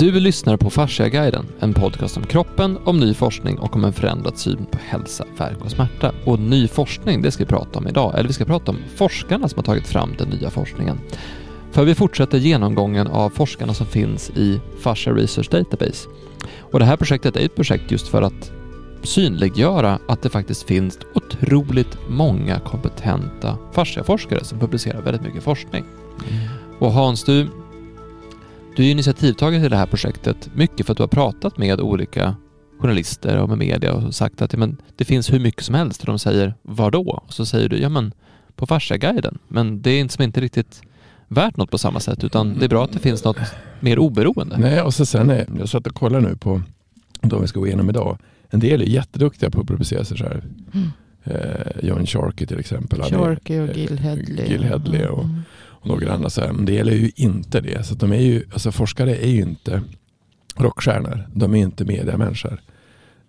[0.00, 4.38] Du lyssnar på Fasciaguiden, en podcast om kroppen, om ny forskning och om en förändrad
[4.38, 6.12] syn på hälsa, värk och smärta.
[6.24, 8.14] Och ny forskning, det ska vi prata om idag.
[8.14, 11.00] Eller vi ska prata om forskarna som har tagit fram den nya forskningen.
[11.72, 16.08] För vi fortsätter genomgången av forskarna som finns i Fascia Research Database.
[16.60, 18.52] Och det här projektet är ett projekt just för att
[19.02, 25.84] synliggöra att det faktiskt finns otroligt många kompetenta fasciaforskare som publicerar väldigt mycket forskning.
[26.30, 26.48] Mm.
[26.78, 27.48] Och Hans, du
[28.80, 32.36] du är initiativtagare till det här projektet mycket för att du har pratat med olika
[32.78, 36.00] journalister och med media och sagt att ja, men, det finns hur mycket som helst
[36.00, 37.22] och de säger var då?
[37.26, 38.12] Och så säger du ja men
[38.56, 39.38] på Farsa-guiden.
[39.48, 40.82] Men det är inte som inte riktigt
[41.28, 43.38] värt något på samma sätt utan det är bra att det finns något
[43.80, 44.58] mer oberoende.
[44.58, 46.62] Nej, och så sen är, jag satt och kollade nu på
[47.20, 48.18] de vi ska gå igenom idag.
[48.50, 50.42] En del är jätteduktiga på att publicera sig själv.
[50.74, 50.88] Mm.
[51.24, 53.02] Eh, John Sharkey till exempel.
[53.02, 54.48] Sharkey och Gil Hedley.
[54.48, 55.42] Gil Hedley och, mm
[55.80, 56.30] och några andra.
[56.30, 57.86] Så här, men det gäller ju inte det.
[57.86, 59.82] Så de är ju, alltså forskare är ju inte
[60.56, 61.28] rockstjärnor.
[61.34, 62.60] De är inte mediamänniskor.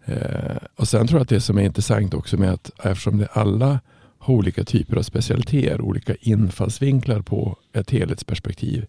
[0.06, 3.28] Eh, och sen tror jag att det som är intressant också med att eftersom det
[3.34, 3.80] alla
[4.20, 8.86] har olika typer av specialiteter, olika infallsvinklar på ett helhetsperspektiv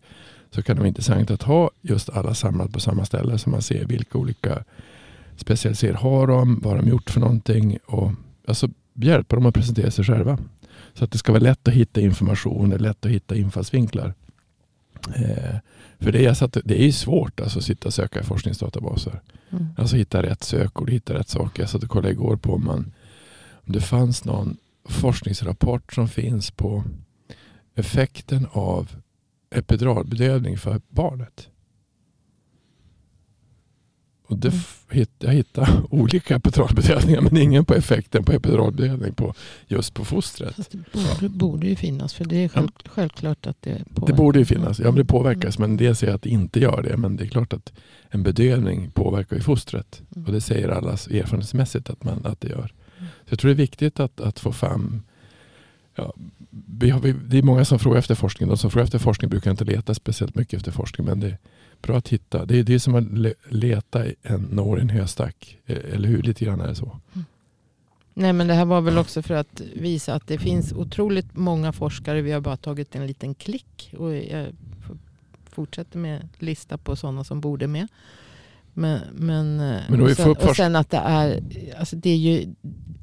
[0.51, 3.63] så kan det vara intressant att ha just alla samlat på samma ställe så man
[3.63, 4.65] ser vilka olika
[5.37, 8.13] specialiteter har de, vad har de gjort för någonting och
[8.49, 10.39] alltså hjälpa dem att presentera sig själva.
[10.95, 14.15] Så att det ska vara lätt att hitta information, det är lätt att hitta infallsvinklar.
[15.15, 15.57] Eh,
[15.99, 19.21] för det är, så att det är svårt alltså, att sitta och söka i forskningsdatabaser.
[19.51, 19.67] Mm.
[19.77, 21.63] Alltså hitta rätt sökord, hitta rätt saker.
[21.63, 22.93] Jag satt och kollade igår på om, man,
[23.53, 26.85] om det fanns någon forskningsrapport som finns på
[27.75, 28.97] effekten av
[29.51, 31.49] epiduralbedövning för barnet.
[34.33, 35.07] Och det mm.
[35.19, 39.35] jag hittade olika epiduralbedövningar men ingen på effekten på epiduralbedövning på,
[39.67, 40.55] just på fostret.
[40.55, 42.91] Fast det borde, borde ju finnas för det är själv, ja.
[42.95, 44.07] självklart att det påverkar.
[44.07, 44.79] Det borde ju finnas.
[44.79, 45.71] Ja, det påverkas mm.
[45.71, 46.97] men det säger att det inte gör det.
[46.97, 47.73] Men det är klart att
[48.09, 50.03] en bedövning påverkar ju fostret.
[50.17, 50.27] Mm.
[50.27, 52.73] Och det säger alla erfarenhetsmässigt att, man, att det gör.
[52.99, 53.11] Mm.
[53.25, 55.03] Så jag tror det är viktigt att, att få fram
[55.95, 56.13] Ja,
[56.79, 58.49] vi har, vi, det är många som frågar efter forskning.
[58.49, 61.07] De som frågar efter forskning brukar inte leta speciellt mycket efter forskning.
[61.07, 61.39] Men det,
[61.83, 62.45] bra att hitta.
[62.45, 65.59] Det är det som att leta en når i en höstack.
[65.67, 66.23] E, eller hur?
[66.23, 66.99] Lite grann är det så.
[67.15, 67.25] Mm.
[68.15, 71.73] Nej men det här var väl också för att visa att det finns otroligt många
[71.73, 72.23] forskare.
[72.23, 73.95] Vi har bara tagit en liten klick.
[73.99, 74.47] Och jag
[75.51, 77.89] fortsätter med lista på sådana som borde med.
[78.75, 81.41] Men, men, men och, sen, och sen att det är,
[81.79, 82.55] alltså det är ju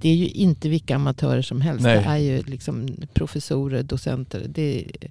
[0.01, 1.83] det är ju inte vilka amatörer som helst.
[1.83, 1.97] Nej.
[1.97, 4.45] Det är ju liksom professorer, docenter.
[4.49, 5.09] Det är,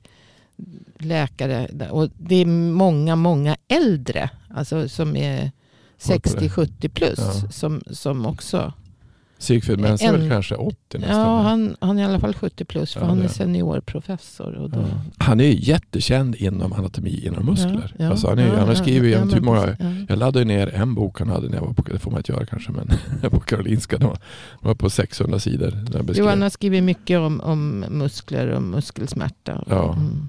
[0.98, 1.88] läkare.
[1.90, 4.30] Och det är många, många äldre.
[4.54, 5.50] Alltså som är
[5.98, 7.18] 60-70 plus.
[7.18, 7.50] Ja.
[7.50, 8.72] Som, som också
[9.38, 11.20] Sigfrid Mense är väl kanske 80 nästan?
[11.20, 14.54] Ja, han, han är i alla fall 70 plus för ja, han är seniorprofessor.
[14.54, 14.78] Och då...
[14.78, 15.00] ja.
[15.18, 17.94] Han är ju jättekänd inom anatomi inom muskler.
[17.98, 19.76] Ja, alltså han, är, han har skrivit ja, hur många,
[20.08, 22.32] Jag laddade ner en bok han hade när jag var på, det får man inte
[22.32, 23.98] göra kanske, men på Karolinska.
[23.98, 24.18] Den var,
[24.60, 25.74] var på 600 sidor.
[26.14, 29.64] Jo, han har skrivit mycket om, om muskler och muskelsmärta.
[29.68, 29.92] Ja.
[29.92, 30.28] Mm.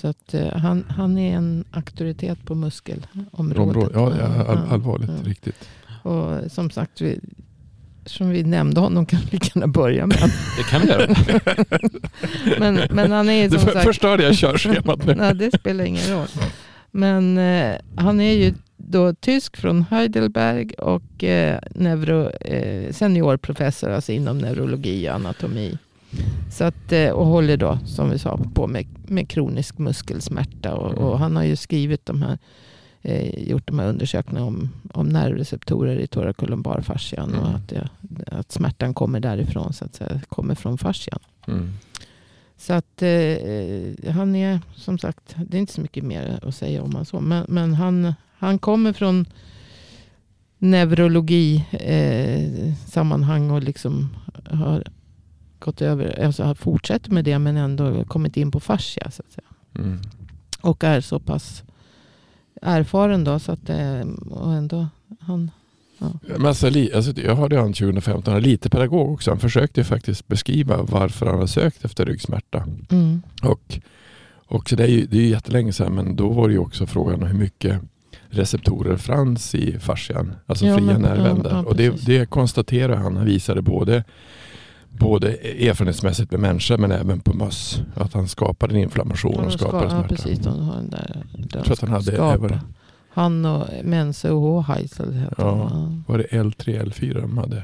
[0.00, 3.90] Så att, uh, han, han är en auktoritet på muskelområdet.
[3.94, 5.30] Ja, ja all, allvarligt, ja.
[5.30, 5.68] riktigt.
[6.02, 7.20] Och som sagt, vi,
[8.06, 10.18] som vi nämnde honom kan vi kunna börja med.
[10.56, 11.14] Det kan vi göra.
[12.58, 13.86] men, men han är som det sagt...
[13.86, 15.14] Förstörde jag körschemat nu.
[15.18, 16.28] Nej, det spelar ingen roll.
[16.90, 24.12] Men eh, han är ju då tysk från Heidelberg och eh, neuro, eh, seniorprofessor alltså
[24.12, 25.78] inom neurologi och anatomi.
[26.50, 30.74] Så att, eh, och håller då, som vi sa, på med, med kronisk muskelsmärta.
[30.74, 32.38] Och, och han har ju skrivit de här,
[33.02, 37.30] eh, gjort de här undersökningarna om, om nervreceptorer i torakolumbarfascian.
[37.30, 37.40] Mm.
[37.40, 37.88] Och att, det,
[38.26, 41.20] att smärtan kommer därifrån, så att säga, kommer från fascian.
[41.48, 41.72] Mm.
[42.56, 46.82] Så att eh, han är, som sagt, det är inte så mycket mer att säga
[46.82, 47.20] om han så.
[47.20, 49.26] Men, men han, han kommer från
[50.58, 54.16] neurologi eh, sammanhang och liksom
[54.50, 54.84] har
[55.60, 59.10] gått över, alltså fortsätter med det men ändå kommit in på fascia.
[59.10, 59.84] Så att säga.
[59.84, 60.00] Mm.
[60.60, 61.62] Och är så pass
[62.62, 64.88] erfaren då så att det, och ändå
[65.20, 65.50] han
[66.00, 66.12] Ja.
[66.22, 69.30] Men alltså, alltså, jag hörde honom 2015, han är lite pedagog också.
[69.30, 72.66] Han försökte faktiskt beskriva varför han har sökt efter ryggsmärta.
[72.90, 73.22] Mm.
[73.42, 73.78] Och,
[74.46, 77.22] och det är ju det är jättelänge sedan men då var det ju också frågan
[77.22, 77.80] om hur mycket
[78.28, 80.32] receptorer fanns i fascian.
[80.46, 81.50] Alltså ja, fria nervändar.
[81.50, 83.16] Ja, och det, det konstaterar han.
[83.16, 84.04] Han visade både
[84.90, 85.28] både
[85.68, 87.82] erfarenhetsmässigt med människor men även på möss.
[87.94, 89.96] Att han skapade en inflammation och skapade smärta.
[90.02, 90.38] Ja, precis.
[90.38, 92.60] De har den där, jag tror att han hade även,
[93.10, 95.70] Han och Mense och Hoheisel ja,
[96.06, 97.62] Var det L3 L4 de hade?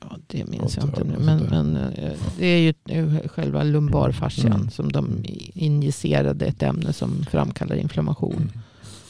[0.00, 1.14] Ja, det minns jag inte nu.
[1.18, 4.70] Men, men eh, det är ju själva lumbarfascian mm.
[4.70, 5.24] som de
[5.54, 8.36] injicerade ett ämne som framkallar inflammation.
[8.36, 8.48] Mm.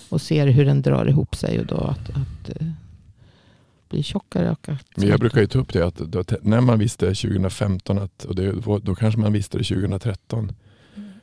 [0.09, 2.67] och ser hur den drar ihop sig och då att, att eh,
[3.89, 4.51] bli tjockare.
[4.51, 7.99] Och att Men jag brukar ju ta upp det att då, när man visste 2015
[7.99, 8.53] att, och det,
[8.83, 10.53] då kanske man visste det 2013.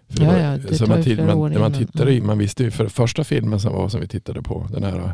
[0.10, 1.74] För Ja, ja, det så man, tid, man, man innan.
[1.74, 2.28] tittade, Mm.
[2.28, 5.12] man visste ju för första filmen som var som vi tittade på, den här äh,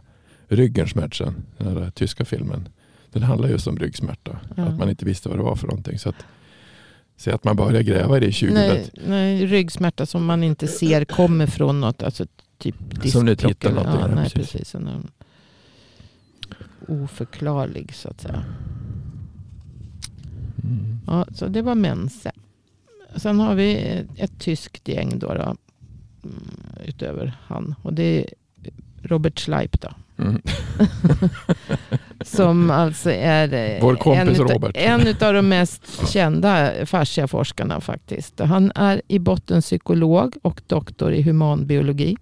[0.48, 2.70] ryggen-smärtsen, den här tyska filmen.
[3.12, 4.40] Den handlar just om ryggsmärta.
[4.58, 4.64] Ja.
[4.64, 6.00] Att man inte visste vad det var för någonting.
[6.00, 6.16] Så att,
[7.18, 10.68] så att man började gräva i det i 20 nej, nej, ryggsmärta som man inte
[10.68, 12.04] ser kommer från något.
[12.04, 12.26] Alltså
[12.58, 12.76] typ
[13.12, 14.52] Som diskbråck tittar någonting, ja, nej, precis.
[14.52, 14.76] precis.
[16.88, 18.44] Oförklarlig så att säga.
[20.64, 21.00] Mm.
[21.08, 22.32] Ja, så det var Mense.
[23.16, 25.56] Sen har vi ett, ett tyskt gäng då, då
[26.86, 27.76] utöver han.
[27.82, 28.26] Och det är
[29.02, 29.90] Robert Schleip då.
[30.18, 30.42] Mm.
[32.26, 34.78] Som alltså är eh, Vår kompis en, Robert.
[34.78, 38.40] en av de mest kända fasciaforskarna faktiskt.
[38.40, 42.18] Han är i botten psykolog och doktor i humanbiologi.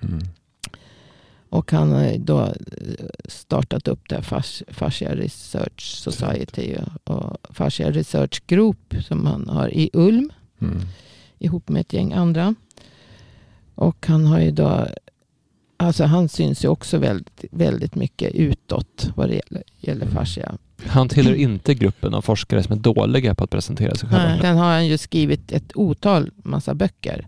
[0.00, 0.18] Mm.
[1.50, 2.52] Och han har då eh,
[3.28, 9.68] startat upp det här Fas- Fascia Research Society och Fascia Research Group som han har
[9.74, 10.30] i Ulm
[10.62, 10.78] Mm.
[11.38, 12.54] ihop med ett gäng andra.
[13.74, 14.86] Och han har ju då,
[15.76, 20.54] alltså han syns ju också väldigt, väldigt mycket utåt vad det gäller, gäller fascia.
[20.86, 24.40] Han tillhör inte gruppen av forskare som är dåliga på att presentera sig själva.
[24.40, 27.26] Sen har han ju skrivit ett otal massa böcker.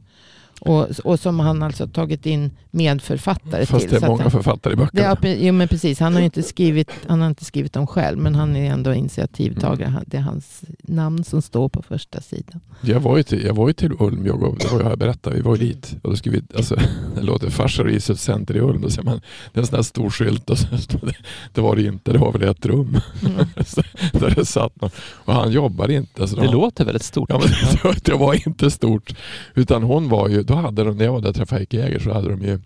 [0.64, 4.00] Och, och som han alltså tagit in medförfattare Fast till.
[4.00, 5.02] det är många han, författare i det, böckerna.
[5.04, 6.00] ja, pre- jo, men precis.
[6.00, 8.94] Han har ju inte skrivit, han har inte skrivit dem själv, men han är ändå
[8.94, 9.88] initiativtagare.
[9.88, 10.02] Mm.
[10.06, 12.60] Det är hans namn som står på första sidan.
[12.80, 15.36] Jag var ju till, jag var ju till Ulm, jag och, det var jag berättade,
[15.36, 15.96] vi var ju dit.
[16.02, 16.76] Och då skulle vi, alltså,
[17.14, 19.20] det låter Farsa Research Center i Ulm, då ser man,
[19.52, 20.66] det är en sån här stor skylt och så
[21.02, 21.14] det,
[21.52, 22.98] det var det inte, det var väl ett rum.
[23.26, 23.46] Mm.
[23.66, 23.82] Så,
[24.12, 24.90] där det satt någon.
[25.24, 26.20] Och han jobbade inte.
[26.22, 27.30] Alltså, Det de- låter väldigt stort.
[27.30, 27.48] Ja, men
[27.92, 29.14] det, det var inte stort.
[29.54, 31.98] Utan hon var ju, då hade de, när jag var där och träffade Heike Jäger
[31.98, 32.60] så hade de ju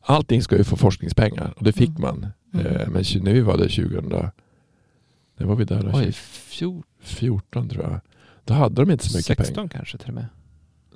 [0.00, 2.00] Allting ska ju få forskningspengar och det fick Mm.
[2.00, 2.26] man.
[2.54, 2.66] Mm.
[2.66, 4.30] Eh, men när vi var där 2000,
[5.38, 5.90] när var vi där?
[5.94, 8.00] Oj, 14, 14 tror jag.
[8.44, 9.68] Då hade de inte så mycket 16 pengar.
[9.68, 10.26] kanske till och med.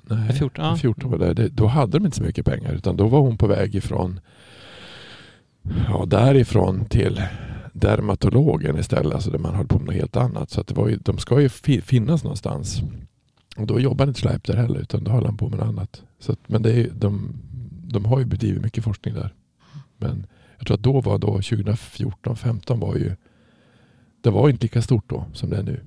[0.03, 0.75] Nej, 14, ja.
[0.77, 1.33] 14 var det.
[1.33, 1.47] det.
[1.47, 4.19] Då hade de inte så mycket pengar utan då var hon på väg ifrån
[5.87, 7.21] ja, därifrån till
[7.73, 9.13] dermatologen istället.
[9.13, 10.49] Alltså där man höll på med något helt annat.
[10.49, 12.81] Så att det var ju, de ska ju fi- finnas någonstans.
[13.59, 16.03] Och då jobbar inte Schleip där heller utan då höll han på med något annat.
[16.19, 17.33] Så att, men det är, de,
[17.83, 19.33] de har ju bedrivit mycket forskning där.
[19.97, 20.25] Men
[20.57, 23.15] jag tror att då var då 2014, 15 var ju
[24.21, 25.79] det var inte lika stort då som det är nu.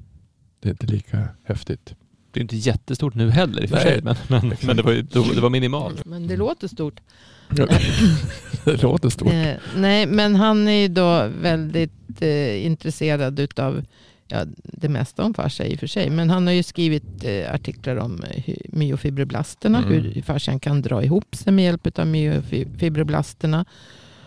[0.60, 1.94] Det är inte lika häftigt.
[2.30, 4.82] Det är inte jättestort nu heller i och för Nej, sig, men, men, men det
[4.82, 6.04] var, ju, det var minimalt.
[6.04, 7.00] Men det låter stort.
[8.64, 9.32] det låter stort.
[9.32, 13.84] Eh, nej, men han är ju då väldigt eh, intresserad utav
[14.32, 16.10] ja, det mesta om fascia i och för sig.
[16.10, 19.78] Men han har ju skrivit eh, artiklar om eh, myofibroblasterna.
[19.78, 19.90] Mm.
[19.92, 23.64] Hur fascian kan dra ihop sig med hjälp av myofibroblasterna.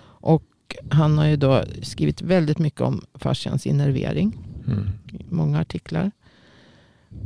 [0.07, 0.43] Och
[0.89, 4.37] han har ju då skrivit väldigt mycket om fascians innervering.
[4.67, 4.89] Mm.
[5.29, 6.11] Många artiklar.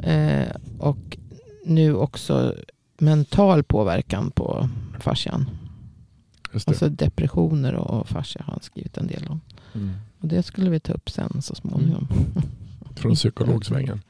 [0.04, 1.18] Eh, och
[1.66, 2.56] nu också
[2.98, 5.50] mental påverkan på fascian.
[6.54, 9.42] Alltså depressioner och fascia har han skrivit en del om.
[9.74, 9.92] Mm.
[10.20, 12.08] Och det skulle vi ta upp sen så småningom.
[13.00, 14.02] Från psykologsvängen.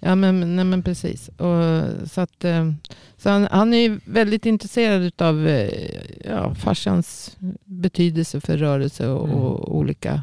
[0.00, 1.28] Ja men, nej, men precis.
[1.28, 2.72] Och, så att, eh,
[3.16, 9.28] så han, han är ju väldigt intresserad av eh, ja, fascians betydelse för rörelse och,
[9.28, 9.38] Mm.
[9.40, 10.22] och olika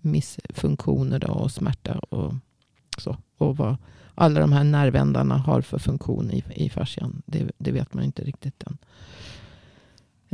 [0.00, 2.34] missfunktioner då, och smärta och
[2.98, 3.16] så.
[3.38, 3.76] Och vad
[4.14, 7.22] alla de här nervändarna har för funktion i, i fascian.
[7.26, 8.78] Det, det vet man inte riktigt än.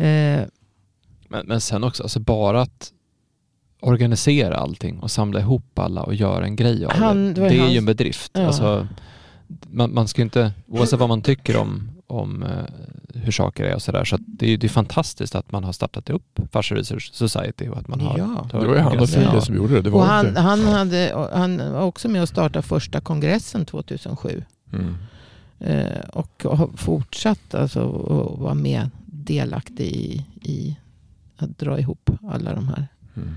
[0.05, 0.47] Eh,
[1.29, 2.93] Men, men sen också, alltså bara att
[3.81, 7.41] organisera allting och samla ihop alla och göra en grej av Han- det.
[7.41, 8.31] det Det är hans- ju en bedrift.
[8.35, 8.47] Ja.
[8.47, 8.89] Alltså,
[9.71, 12.49] man, man ska inte, oavsett vad man tycker om, om eh,
[13.15, 15.73] hur saker är och sådär, så att det är det är fantastiskt att man har
[15.73, 18.19] startat upp Fascia Research Society och att man har...
[18.19, 18.47] Ja.
[18.61, 19.41] Det var ju han och Ja.
[19.41, 19.81] som gjorde det.
[19.83, 20.41] det var och han, inte.
[20.41, 24.43] han, hade, han var också med och startade första kongressen 2007.
[24.73, 24.95] Mm.
[25.61, 27.81] Eh, och har fortsatt alltså,
[28.35, 30.77] att vara med delaktig i, i
[31.37, 33.35] att dra ihop alla de här Mm.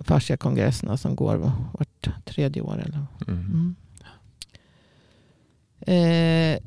[0.00, 1.36] Fascia-kongresserna som går
[1.72, 2.78] vart tredje år.
[2.84, 3.06] Eller.
[3.28, 3.74] Mm.
[5.86, 6.54] Mm.
[6.56, 6.58] Eh,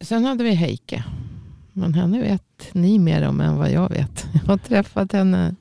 [0.00, 1.04] sen hade vi Heike.
[1.72, 4.26] Men henne vet ni mer om än vad jag vet.
[4.32, 5.54] Jag har träffat henne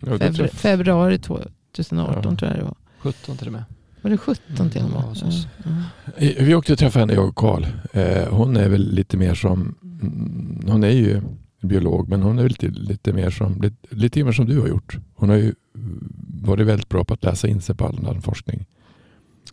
[0.00, 2.36] Ja, febru- februari 2018 Ja.
[2.38, 2.74] tror jag det var.
[2.98, 3.64] 17 till och med.
[4.02, 5.02] Var det 17 till och Mm, med?
[5.02, 5.46] ja, hos oss.
[5.64, 5.70] Ja,
[6.16, 7.64] Eh, Vi åkte och träffade henne, jag och Karl.
[7.92, 11.22] Eh, hon är väl lite mer som, mm, hon är ju
[11.68, 14.96] biolog, men hon är lite, lite, mer som, lite, lite mer som du har gjort.
[15.14, 15.54] Hon har ju
[16.42, 18.64] varit väldigt bra på att läsa in sig på all annan forskning.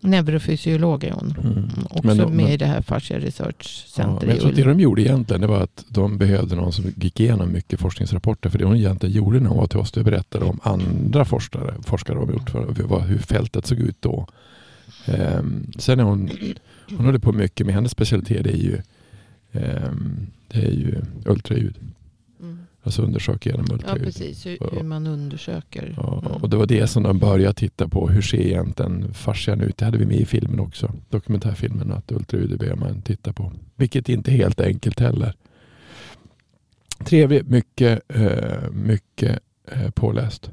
[0.02, 1.36] Neurofysiolog är hon.
[1.44, 1.64] Mm.
[1.90, 4.64] Också Men med men- i det här Fascia Research Ja, Center men jag tror det
[4.64, 8.50] de gjorde egentligen det var att de behövde någon som gick igenom mycket forskningsrapporter.
[8.50, 11.74] För det hon egentligen gjorde när hon var till oss, det berättade om andra forskare,
[11.84, 14.28] forskare har gjort för, vad- hur fältet såg ut då.
[15.06, 16.30] Ehm, sen är hon,
[16.90, 18.78] hon håller på mycket med hennes specialitet är ju,
[19.52, 21.76] ehm, det är ju ultraljud.
[22.42, 22.60] Mm.
[22.84, 24.06] Alltså undersöka genom Ja, ultraljud.
[24.06, 24.46] precis.
[24.46, 25.94] Hur, hur man undersöker.
[25.98, 26.42] Ja, Mm.
[26.42, 28.08] och det var det som de började titta på.
[28.10, 29.78] Hur ser egentligen fascian ut?
[29.78, 30.92] Det hade vi med i filmen också.
[31.10, 31.92] Dokumentärfilmen.
[31.92, 33.52] Att ultraljud behöver man titta på.
[33.76, 35.34] Vilket inte är helt enkelt heller.
[37.06, 39.40] Trevlig, mycket, eh, mycket
[39.72, 40.52] eh, påläst.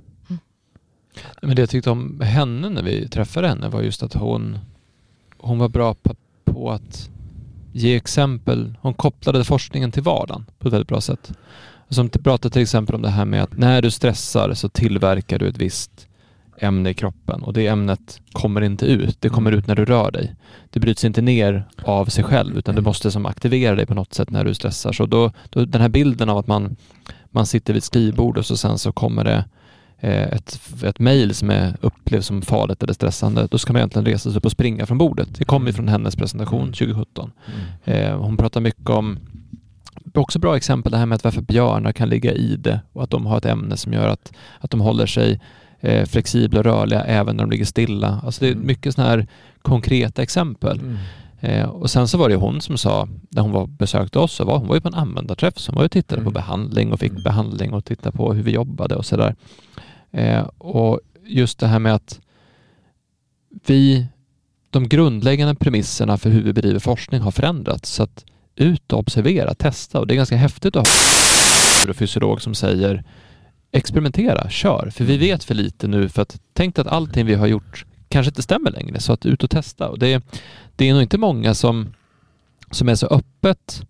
[1.43, 4.59] Men det jag tyckte om henne när vi träffade henne var just att hon,
[5.39, 6.15] hon var bra på,
[6.45, 7.11] på att
[7.73, 8.75] ge exempel.
[8.81, 11.33] Hon kopplade forskningen till vardagen på ett väldigt bra sätt.
[11.89, 15.49] Som pratade till exempel om det här med att när du stressar så tillverkar du
[15.49, 16.09] ett visst
[16.61, 19.21] ämne i kroppen och det ämnet kommer inte ut.
[19.21, 20.35] Det kommer ut när du rör dig.
[20.71, 24.15] Det bryts inte ner av sig själv utan du måste som aktivera dig på något
[24.15, 24.93] sätt när du stressar.
[24.93, 26.77] Så då, då den här bilden av att man,
[27.31, 29.45] man sitter vid ett skrivbord och så sen så kommer det
[29.99, 34.07] eh, ett, ett mejl som är upplevs som farligt eller stressande, då ska man egentligen
[34.07, 35.29] resa sig upp och springa från bordet.
[35.39, 37.33] Det kommer ju från hennes presentation 2017.
[37.85, 39.19] Eh, hon pratar mycket om
[40.15, 43.11] Också bra exempel det här med att varför björnar kan ligga i det och att
[43.11, 45.41] de har ett ämne som gör att, att de håller sig
[45.81, 48.21] eh, flexibla och rörliga även när de ligger stilla.
[48.25, 48.67] Alltså det är Mm.
[48.67, 49.27] mycket sådana här
[49.63, 50.81] konkreta exempel.
[50.81, 50.97] Mm.
[51.41, 54.45] Eh, och sen så var det hon som sa, när hon var besökte oss, så
[54.45, 56.33] var, hon var ju på en användarträff, så hon var ju tittade på Mm.
[56.33, 57.23] behandling och fick Mm.
[57.23, 59.35] behandling och tittade på hur vi jobbade och sådär.
[60.11, 62.21] Eh, och just det här med att
[63.67, 64.07] vi,
[64.71, 67.91] de grundläggande premisserna för hur vi bedriver forskning har förändrats.
[67.93, 68.25] Så att
[68.59, 73.05] ut och observera, testa och det är ganska häftigt att ha en neurofysiolog som säger
[73.73, 74.91] experimentera, kör.
[74.91, 78.31] För vi vet för lite nu för att tänk att allting vi har gjort kanske
[78.31, 79.01] inte stämmer längre.
[79.01, 79.89] Så att ut och testa.
[79.89, 80.25] Och det,
[80.77, 81.89] det är nog inte många som,
[82.71, 83.83] som är så öppet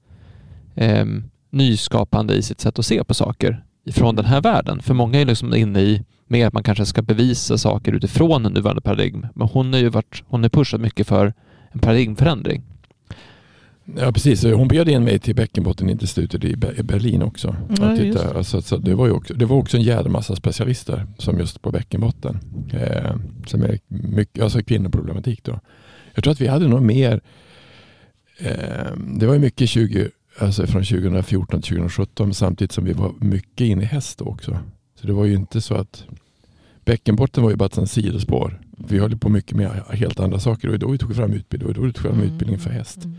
[0.74, 1.06] eh,
[1.50, 4.82] nyskapande i sitt sätt att se på saker från den här världen.
[4.82, 8.52] För många är liksom inne i med att man kanske ska bevisa saker utifrån en
[8.52, 9.26] nuvarande paradigm.
[9.34, 11.34] Men hon har ju varit, hon har pushat mycket för
[11.70, 12.62] en paradigmförändring.
[13.96, 17.56] Ja precis, hon bjöd in mig till Bäckenbotteninstitutet i Be- i Berlin också.
[17.80, 18.34] Ja, titta.
[18.36, 21.62] Alltså, så det, var ju också, det var också en jävla massa specialister som just
[21.62, 22.38] på bäckenbotten.
[22.72, 23.16] Eh,
[23.46, 25.60] som är mycket, alltså kvinnoproblematik då.
[26.14, 27.20] Jag tror att vi hade nog mer,
[28.38, 33.12] eh, det var ju mycket 20, alltså från 2014 till 2017 samtidigt som vi var
[33.20, 34.58] mycket inne i häst också.
[35.00, 36.04] Så det var ju inte så att
[36.84, 38.60] Bäckenbotten var ju bara ett sidospår.
[38.88, 41.74] Vi höll på mycket med helt andra saker och då vi tog fram utbildning, och
[41.74, 43.04] då vi tog fram utbildning för häst.
[43.04, 43.16] Mm.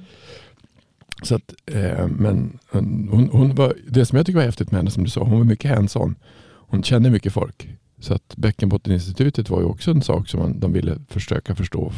[1.22, 4.80] Så att, eh, men eh, hon, hon var, det som jag tycker var häftigt med
[4.80, 6.16] henne som du sa, hon var mycket hands-on.
[6.52, 7.70] Hon kände mycket folk.
[8.00, 11.92] Så att Bäckenbotteninstitutet var ju också en sak som man, de ville försöka förstå.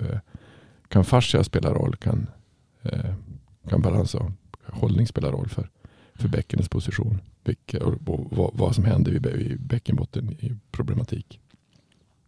[0.00, 0.18] Eh,
[0.88, 1.96] kan fascia spela roll?
[1.96, 2.26] Kan,
[2.82, 3.14] eh,
[3.68, 4.30] kan balans och
[4.64, 5.68] hållning spela roll för,
[6.14, 7.20] för bäckenets position?
[7.44, 11.40] Vilka, och, och, vad, vad som händer i, i bäckenbotten i problematik.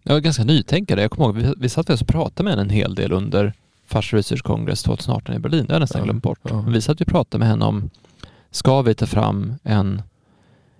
[0.02, 1.02] Jag var ganska nytänkare.
[1.02, 3.52] Jag kommer ihåg, vi, vi satt och pratade med henne en hel del under
[3.90, 5.64] Fascia Research Congress 2018 i Berlin.
[5.66, 6.38] Det har jag nästan Ja, glömt bort.
[6.42, 6.64] ja.
[6.68, 7.90] Vi satt och pratade med henne om,
[8.50, 10.02] ska vi ta fram en,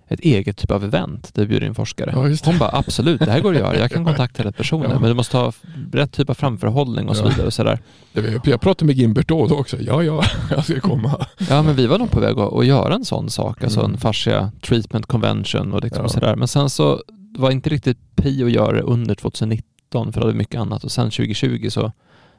[0.07, 2.11] ett eget typ av event där vi bjuder in forskare?
[2.15, 2.35] Ja.
[2.51, 3.77] Hon bara, absolut, det här går att göra.
[3.77, 4.99] Jag kan kontakta rätt personer, Ja.
[4.99, 5.53] men du måste ha
[5.93, 7.29] rätt typ av framförhållning och så Ja.
[7.29, 7.45] vidare.
[7.47, 7.79] Och sådär.
[8.13, 9.77] Jag, jag pratade med Gimbert då också.
[9.81, 11.25] Ja, ja, jag ska komma.
[11.49, 13.91] Ja, men vi var nog på väg att, att göra en sån sak, alltså Mm.
[13.91, 16.35] en fascia treatment convention och liksom sådär.
[16.35, 17.01] Men sen så
[17.37, 20.91] var inte riktigt prio att göra det under 2019 för det hade mycket annat och
[20.91, 21.91] sen 2020 så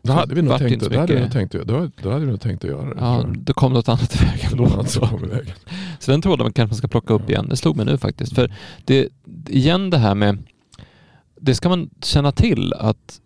[0.02, 2.25] Då hade vi nog det tänkt, så då hade vi nog tänkt, då, då hade
[2.25, 3.00] vi nog tänkt att göra det.
[3.00, 4.50] Ja, det kom något annat i vägen.
[4.50, 5.54] Det något kom i vägen.
[5.99, 7.47] Så den tråden kanske man ska plocka upp igen.
[7.49, 8.35] Det slog mig nu faktiskt.
[8.35, 8.52] För
[8.85, 9.09] det,
[9.49, 10.38] igen det här med,
[11.40, 13.21] det ska man känna till att,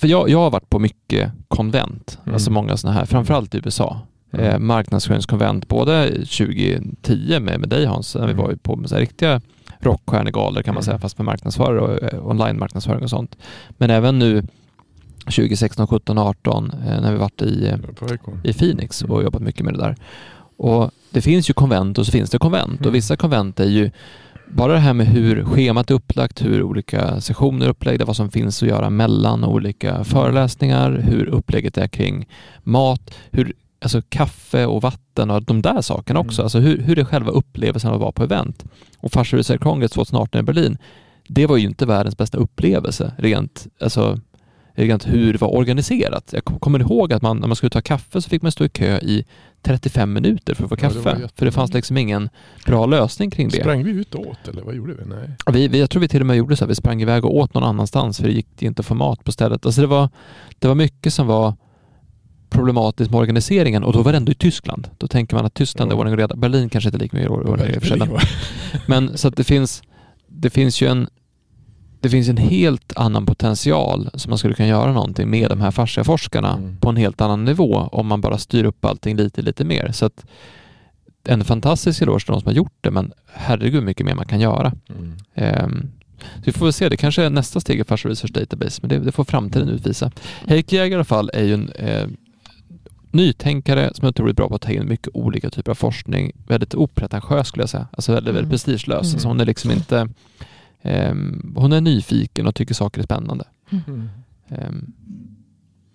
[0.00, 2.34] för jag, jag har varit på mycket konvent, Mm.
[2.34, 4.00] alltså många sådana här, framförallt i USA.
[4.32, 4.46] Mm.
[4.46, 8.44] Eh, marknadsföringskonvent, både 2010 med, med dig Hans, när vi Mm.
[8.44, 9.40] var ju på med så här riktiga
[9.80, 10.84] rockstjärnegalor kan man Mm.
[10.84, 13.36] säga, fast med marknadsförare och eh, online-marknadsföring och sånt.
[13.68, 14.42] Men även nu
[15.24, 17.76] 2016, 17, 18 eh, när vi varit i eh,
[18.44, 19.24] i Phoenix och Mm.
[19.24, 19.96] jobbat mycket med det där.
[20.56, 22.88] Och Det finns ju konvent och så finns det konvent Mm.
[22.88, 23.90] och vissa konvent är ju
[24.50, 28.30] bara det här med hur schemat är upplagt, hur olika sessioner är upplagda, vad som
[28.30, 32.26] finns att göra mellan olika föreläsningar, hur upplägget är kring
[32.62, 36.40] mat, hur, alltså kaffe och vatten och de där sakerna också.
[36.40, 36.44] Mm.
[36.44, 38.64] Alltså hur, hur är själva upplevelsen av att vara på event.
[38.98, 40.78] Och Research Congress 2018 i Berlin,
[41.28, 44.18] det var ju inte världens bästa upplevelse rent, alltså
[44.74, 46.30] hur det var organiserat.
[46.32, 48.64] Jag kom- kommer ihåg att man, när man skulle ta kaffe så fick man stå
[48.64, 49.24] i kö i
[49.62, 51.20] 35 minuter för att få Ja, det kaffe.
[51.22, 52.28] jätte- för det fanns liksom ingen
[52.66, 53.56] bra lösning kring det.
[53.60, 55.04] Sprang vi ut och åt eller vad gjorde vi?
[55.06, 55.30] Nej.
[55.52, 57.36] Vi, vi, jag tror vi till och med gjorde så här, vi sprang iväg och
[57.36, 59.66] åt någon annanstans för det gick inte att få mat på stället.
[59.66, 60.08] Alltså det, var,
[60.58, 61.54] det var mycket som var
[62.50, 64.88] problematiskt med organiseringen och då var det ändå i Tyskland.
[64.98, 65.98] Då tänker man att Tyskland är Ja.
[65.98, 66.36] ordning och reda.
[66.36, 68.20] Berlin kanske inte är lika mycket ordning och reda.
[68.86, 69.82] Men så att det finns,
[70.28, 71.08] det finns ju en
[72.02, 75.70] det finns en helt annan potential som man skulle kunna göra någonting med de här
[75.70, 76.76] fasciaforskarna Mm.
[76.76, 79.92] på en helt annan nivå om man bara styr upp allting lite, lite mer.
[79.92, 80.24] Så att
[81.24, 84.40] en fantastisk eloge till de som har gjort det, men herregud mycket mer man kan
[84.40, 84.72] göra.
[84.88, 85.16] Mm.
[85.34, 88.78] Ehm, så vi får väl se, det kanske är nästa steg i Fascia Research Database,
[88.82, 90.10] men det, det får framtiden utvisa.
[90.46, 92.06] Heikki Jäger i alla fall är ju en eh,
[93.10, 96.32] nytänkare som är otroligt bra på att ta in mycket olika typer av forskning.
[96.46, 98.50] Väldigt opretentiös skulle jag säga, alltså väldigt, väldigt Mm.
[98.50, 99.06] prestigelös.
[99.06, 99.14] Mm.
[99.14, 100.08] Alltså hon är liksom inte,
[100.82, 103.44] ehm, hon är nyfiken och tycker saker är spännande.
[103.70, 104.08] Mm.
[104.48, 104.92] Ehm,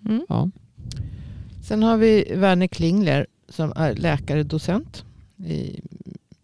[0.06, 0.25] Mm.
[0.29, 0.50] ja.
[1.63, 5.06] Sen har vi Werner Klingler som är läkare docent
[5.38, 5.79] i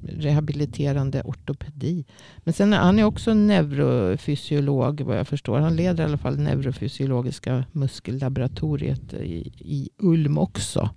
[0.07, 2.05] rehabiliterande ortopedi.
[2.37, 5.59] Men sen är han är också neurofysiolog vad jag förstår.
[5.59, 10.89] Han leder i alla fall neurofysiologiska muskellaboratoriet i, i Ulm också.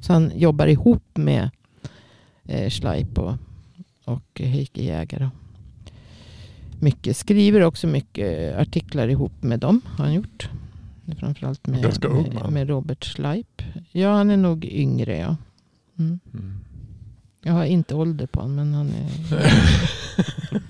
[0.00, 1.50] Så han jobbar ihop med
[2.44, 3.34] eh, Schleip och,
[4.04, 5.30] och Heike Jäger.
[6.80, 9.80] Mycket, skriver också mycket artiklar ihop med dem.
[9.86, 10.48] Har han gjort.
[11.18, 12.52] Framförallt med, Ganska ung med, man.
[12.52, 13.62] med Robert Schleip.
[13.92, 15.16] Ja, han är nog yngre.
[15.18, 15.36] Ja.
[15.98, 16.18] Mm.
[16.34, 16.58] Mm.
[17.42, 19.10] Jag har inte ålder på honom, men han är...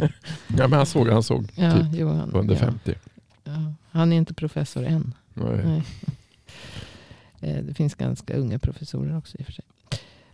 [0.59, 2.95] Ja, men han såg, han såg Ja, typ jo, han, under ja, 50.
[3.45, 3.73] ja.
[3.91, 5.15] Han är inte professor än.
[5.35, 5.61] Nej.
[5.65, 5.83] Nej.
[7.41, 9.65] Eh, Det finns ganska unga professorer också i och för sig.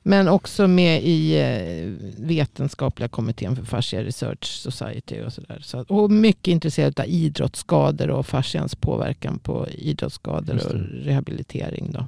[0.02, 5.60] Men också med i eh, vetenskapliga kommittén för Fascia Research Society och sådär.
[5.62, 11.90] Så, och mycket intresserad av idrottsskador och fascians påverkan på idrottsskador och rehabilitering.
[11.92, 12.06] Då.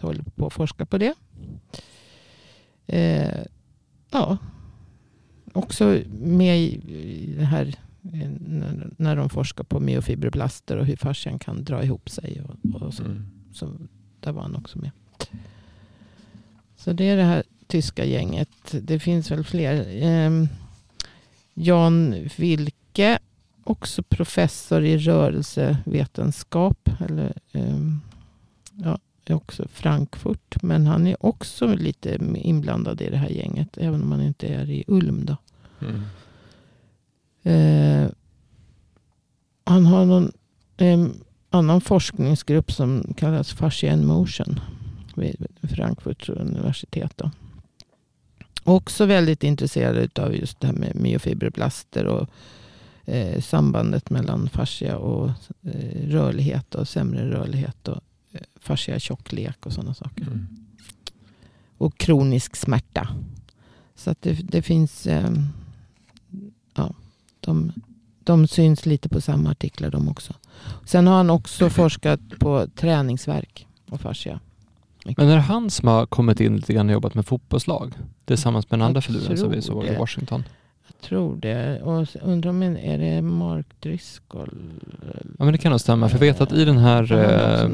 [0.00, 1.14] Så håller på att forska på det.
[2.86, 3.44] Eh,
[4.10, 4.38] ja,
[5.52, 7.66] också med i det här
[8.12, 12.42] eh, när, när de forskar på myofibroblaster och hur fascian kan dra ihop sig.
[12.42, 13.04] Och, och så.
[13.04, 13.26] Mm.
[13.52, 13.72] Så
[14.20, 14.90] där var han också med.
[16.84, 18.48] Så det är det här tyska gänget.
[18.82, 20.02] Det finns väl fler.
[20.02, 20.48] Ehm,
[21.54, 23.18] Jan Wilke,
[23.64, 26.90] också professor i rörelsevetenskap.
[27.00, 28.00] Eller, ehm,
[28.72, 30.62] ja, är också Frankfurt.
[30.62, 33.78] Men han är också lite inblandad i det här gänget.
[33.78, 35.26] Även om han inte är i Ulm.
[35.26, 35.36] Då.
[35.80, 36.02] Mm.
[37.42, 38.10] Eh,
[39.64, 40.32] han har någon
[40.76, 41.06] eh,
[41.50, 44.60] annan forskningsgrupp som kallas Fascia in Motion
[45.18, 47.12] vid Frankfurts universitet.
[47.16, 47.30] Då.
[48.64, 52.28] Också väldigt intresserad av just det här med myofibroblaster och
[53.04, 55.30] eh, sambandet mellan fascia och
[55.62, 58.00] eh, rörlighet och sämre rörlighet och
[58.32, 60.46] eh, fascia tjocklek och sådana saker Mm.
[61.78, 63.08] och kronisk smärta.
[63.96, 65.32] Så att det, det finns, eh,
[66.74, 66.94] ja,
[67.40, 67.72] de,
[68.24, 70.34] de syns lite på samma artiklar de också.
[70.84, 74.40] Sen har han också forskat på träningsverk och fascia.
[75.16, 77.92] Men är det han som har kommit in lite grann och jobbat med fotbollslag?
[78.24, 79.96] Tillsammans med den andra Jag filuren som vi såg i.
[79.96, 80.44] Washington.
[80.86, 81.82] Jag tror det.
[81.82, 84.58] Och undrar om är det Mark Driscoll?
[85.38, 87.68] Ja men det kan nog stämma, för jag vet att i den här eh,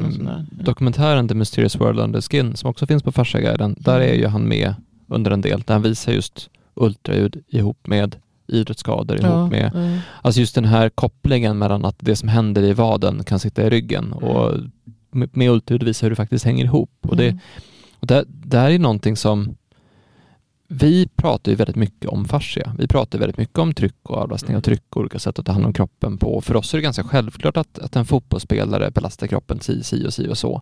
[0.51, 4.47] dokumentären The Mysterious World Under Skin som också finns på Fasciaguiden, där är ju han
[4.47, 4.75] med
[5.07, 8.15] under en del, där han visar just ultraljud ihop med
[8.47, 10.01] idrottsskador, ihop Ja, med ja.
[10.21, 13.69] Alltså just den här kopplingen mellan att det som händer i vaden kan sitta i
[13.69, 14.71] ryggen och med,
[15.11, 16.91] med ultraljud visa hur det faktiskt hänger ihop.
[17.01, 17.39] Och det, Mm.
[17.99, 19.55] och det, det här är någonting som
[20.67, 22.75] vi pratar ju väldigt mycket om fascia.
[22.77, 25.51] Vi pratar väldigt mycket om tryck och avlastning och tryck och olika sätt att ta
[25.51, 26.41] hand om kroppen på.
[26.41, 30.13] För oss är det ganska självklart att, att en fotbollsspelare belastar kroppen si, si och
[30.13, 30.61] si och så.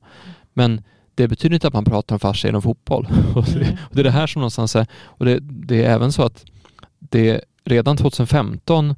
[0.53, 0.81] Men
[1.15, 3.07] det betyder inte att man pratar om fascia inom fotboll.
[3.35, 3.77] Och det, Mm.
[3.89, 6.45] och det är det här som någonstans är, och det, det är även så att
[6.99, 8.95] det redan 2015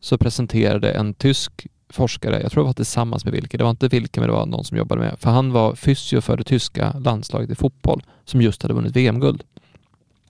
[0.00, 3.88] så presenterade en tysk forskare, jag tror det var tillsammans med Wilke, det var inte
[3.88, 6.94] Wilke men det var någon som jobbade med, för han var fysio för det tyska
[6.98, 9.42] landslaget i fotboll som just hade vunnit VM-guld.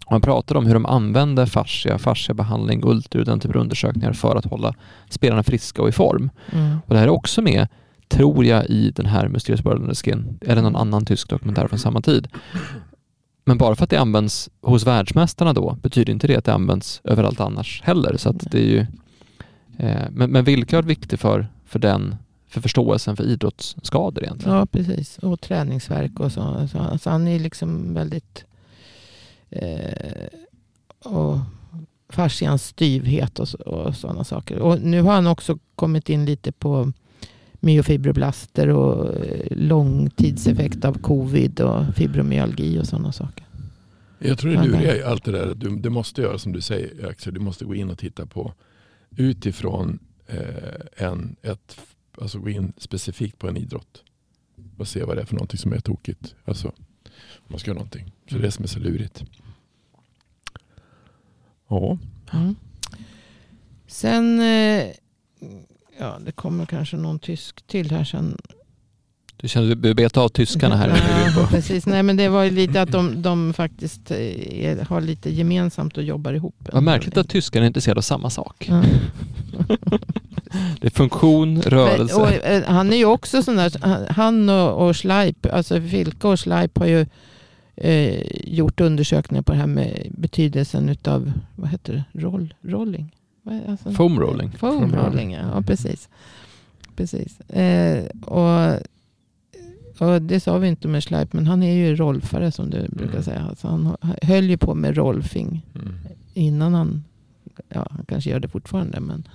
[0.07, 4.37] Och Han pratade om hur de använde fascia, fasciabehandling, ultraljud, den typen av undersökningar för
[4.37, 4.75] att hålla
[5.09, 6.31] spelarna friska och i form.
[6.53, 6.79] Mm.
[6.87, 7.69] Och det här är också med,
[8.09, 11.79] tror jag, i den här Mysterious World Under Skin, eller någon annan tysk dokumentär från
[11.79, 12.29] samma tid.
[13.45, 17.01] Men bara för att det används hos världsmästarna då, betyder inte det att det används
[17.05, 18.17] överallt annars heller.
[18.17, 18.87] Så det är ju,
[19.79, 22.17] eh, men, men vilka är viktigt för, för den,
[22.49, 24.57] för förståelsen för idrottsskador egentligen?
[24.57, 25.19] Ja, precis.
[25.19, 26.69] Och träningsverk och så.
[26.73, 28.45] så alltså han är liksom väldigt...
[29.51, 30.27] Eh,
[30.99, 31.39] och
[32.09, 34.59] fascians styvhet och, och sådana saker.
[34.59, 36.93] Och nu har han också kommit in lite på
[37.61, 43.45] myofibroblaster och eh, långtidseffekt av covid och fibromyalgi och sådana saker.
[44.19, 45.01] Jag tror det luriga där.
[45.01, 45.55] är allt det där.
[45.55, 47.35] Du, du måste göra som du säger Axel.
[47.35, 48.53] Du måste gå in och titta på
[49.17, 51.81] utifrån eh, än ett,
[52.21, 54.03] alltså gå in specifikt på en idrott.
[54.79, 56.35] Och se vad det är för någonting som är tokigt.
[56.45, 56.69] Alltså,
[57.09, 58.13] om man ska göra någonting.
[58.29, 59.25] Så det är det som är så lurigt.
[61.69, 61.99] Ja,
[62.33, 62.57] Mm.
[63.87, 64.93] Sen, eh,
[65.99, 68.37] ja det kommer kanske någon tysk till här sen.
[69.37, 70.89] Du känner att du beta av tyskarna här.
[71.37, 71.87] Ja, precis.
[71.87, 74.19] Nej men det var ju lite att de, de faktiskt eh,
[74.65, 76.55] är, har lite gemensamt och jobbar ihop.
[76.73, 78.67] Vad märkligt att tyskarna är intresserade av samma sak.
[78.69, 78.83] Ja.
[80.81, 82.15] Det är funktion, rörelse.
[82.15, 83.73] Men, och, eh, han är ju också sån där,
[84.13, 87.07] han- och, och Schleip, alltså Filke och Schleip har ju
[87.77, 93.15] eh, gjort undersökningar på det här med betydelsen utav, vad heter det, Roll, rolling?
[93.69, 94.53] Alltså, Foam rolling.
[94.59, 96.09] Foam Foam rolling, ja, ja precis.
[96.97, 97.41] precis.
[97.41, 98.79] Eh, och,
[99.99, 103.13] och det sa vi inte med Schleip, men han är ju rolfare som du brukar
[103.13, 103.23] Mm.
[103.23, 103.41] säga.
[103.41, 105.95] Alltså han höll ju på med rolfing mm.
[106.35, 107.05] innan han,
[107.69, 109.29] ja han kanske gör det fortfarande, men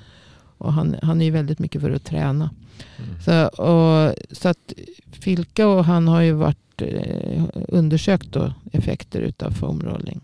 [0.57, 2.49] och han, han är ju väldigt mycket för att träna.
[2.97, 3.21] Mm.
[3.21, 4.73] Så, och, så att
[5.11, 10.21] Filka och han har ju varit eh, undersökt då effekter utav foam rolling.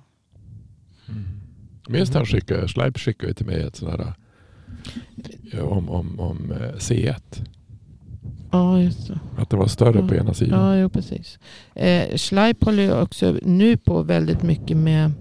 [1.10, 1.24] Mm.
[1.88, 4.14] Minns han skickade, Schleip skickade till mig ett sånt här
[5.52, 7.46] ja, om, om, om eh, C1.
[8.52, 9.20] Ja, just det.
[9.38, 10.08] Att det var större Ja.
[10.08, 10.60] på ena sidan.
[10.60, 11.40] Ja, jo, precis.
[11.76, 15.12] Eh, Schleip håller ju också nu på väldigt mycket med,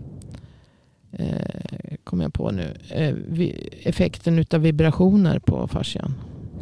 [1.13, 6.15] eh, kommer jag på nu, eh, vi, effekten utav vibrationer på fascian.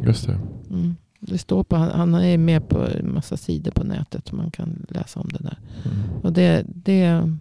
[0.03, 0.39] Just det.
[0.69, 0.95] Mm.
[1.19, 4.31] Det står på, han, han är med på en massa sidor på nätet.
[4.31, 5.57] Man kan läsa om det där.
[5.85, 5.97] Mm.
[6.23, 7.31] Och det, det,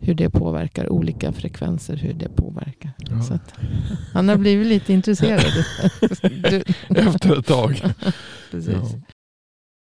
[0.00, 2.92] hur det påverkar olika frekvenser, hur det påverkar.
[2.98, 3.22] Ja.
[3.22, 3.54] Så att,
[4.12, 5.64] han har blivit lite intresserad.
[6.88, 7.82] Efter ett tag.
[8.50, 8.74] precis.
[8.74, 9.00] Ja.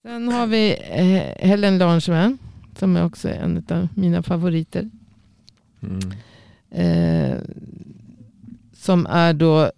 [0.03, 2.37] Sen har vi eh, Helen Larsman.
[2.77, 4.89] Som är också en av mina favoriter.
[5.81, 6.11] Mm.
[6.71, 7.37] Eh,
[8.73, 9.71] som är då,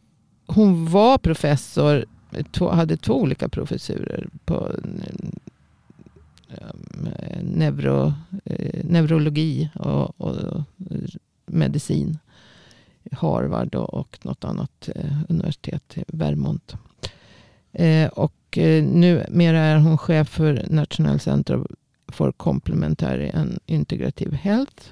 [0.46, 2.06] hon var professor,
[2.52, 4.72] två, hade två olika professurer på
[6.50, 7.10] Ehm,
[7.42, 8.14] neuro,
[8.46, 10.64] eh, neurologi och, och
[11.46, 12.18] medicin.
[13.12, 16.76] Harvard och, och något annat eh, universitet, Vermont.
[17.72, 21.66] Eh, och eh, numera är hon chef för National Center
[22.08, 24.84] for Complementary and Integrative Health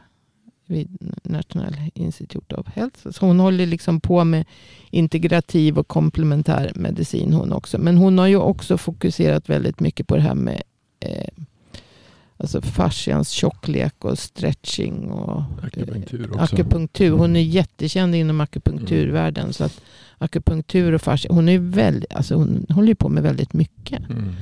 [0.65, 3.09] vid National Institute of Health.
[3.11, 4.45] Så hon håller liksom på med
[4.89, 7.77] integrativ och komplementär medicin hon också.
[7.77, 10.63] Men hon har ju också fokuserat väldigt mycket på det här med
[11.05, 11.43] eh,
[12.37, 16.39] alltså fascians tjocklek och stretching och Akupunktur också.
[16.39, 17.11] akupunktur.
[17.11, 19.53] Hon är jättekänd inom akupunkturvärlden.
[19.53, 19.81] Så att
[20.17, 24.01] akupunktur och fascia, hon är väldigt, alltså hon håller på med väldigt mycket.
[24.09, 24.35] Mm.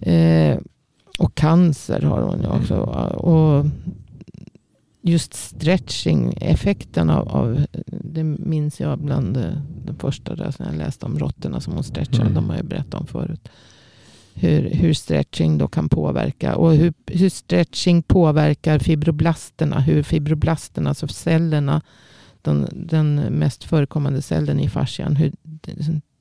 [0.00, 0.58] Eh,
[1.18, 2.76] och cancer har hon ju också.
[3.16, 3.66] Och
[5.02, 9.52] just stretching, effekten av, av det minns jag bland eh,
[9.86, 12.22] de första där som jag läste om råttorna som hon stretchar.
[12.22, 12.34] Mm.
[12.34, 13.48] De har jag berättat om förut.
[14.40, 19.80] Hur, hur stretching då kan påverka och hur, hur stretching påverkar fibroblasterna.
[19.80, 21.82] Hur fibroblasterna, alltså cellerna,
[22.42, 25.32] den, den mest förekommande cellen i fascian, hur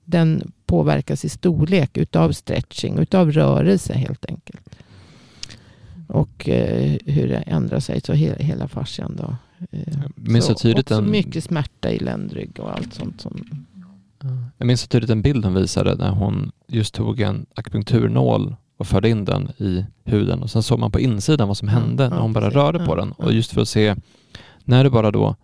[0.05, 4.69] den påverkas i storlek utav stretching, utav rörelse helt enkelt.
[6.07, 9.35] Och eh, hur det ändrar sig, så he, hela fascian då.
[9.71, 13.21] Eh, minns så tydligt också en- mycket smärta i ländrygg och allt sånt.
[13.21, 13.65] Som,
[14.57, 18.87] Jag minns så tydligt en bild hon visade när hon just tog en akupunkturnål och
[18.87, 22.15] förde in den i huden och sen såg man på insidan vad som hände när
[22.15, 23.11] ja, hon bara rörde på Ja, den.
[23.11, 23.95] Och just för att se,
[24.63, 25.35] när du bara då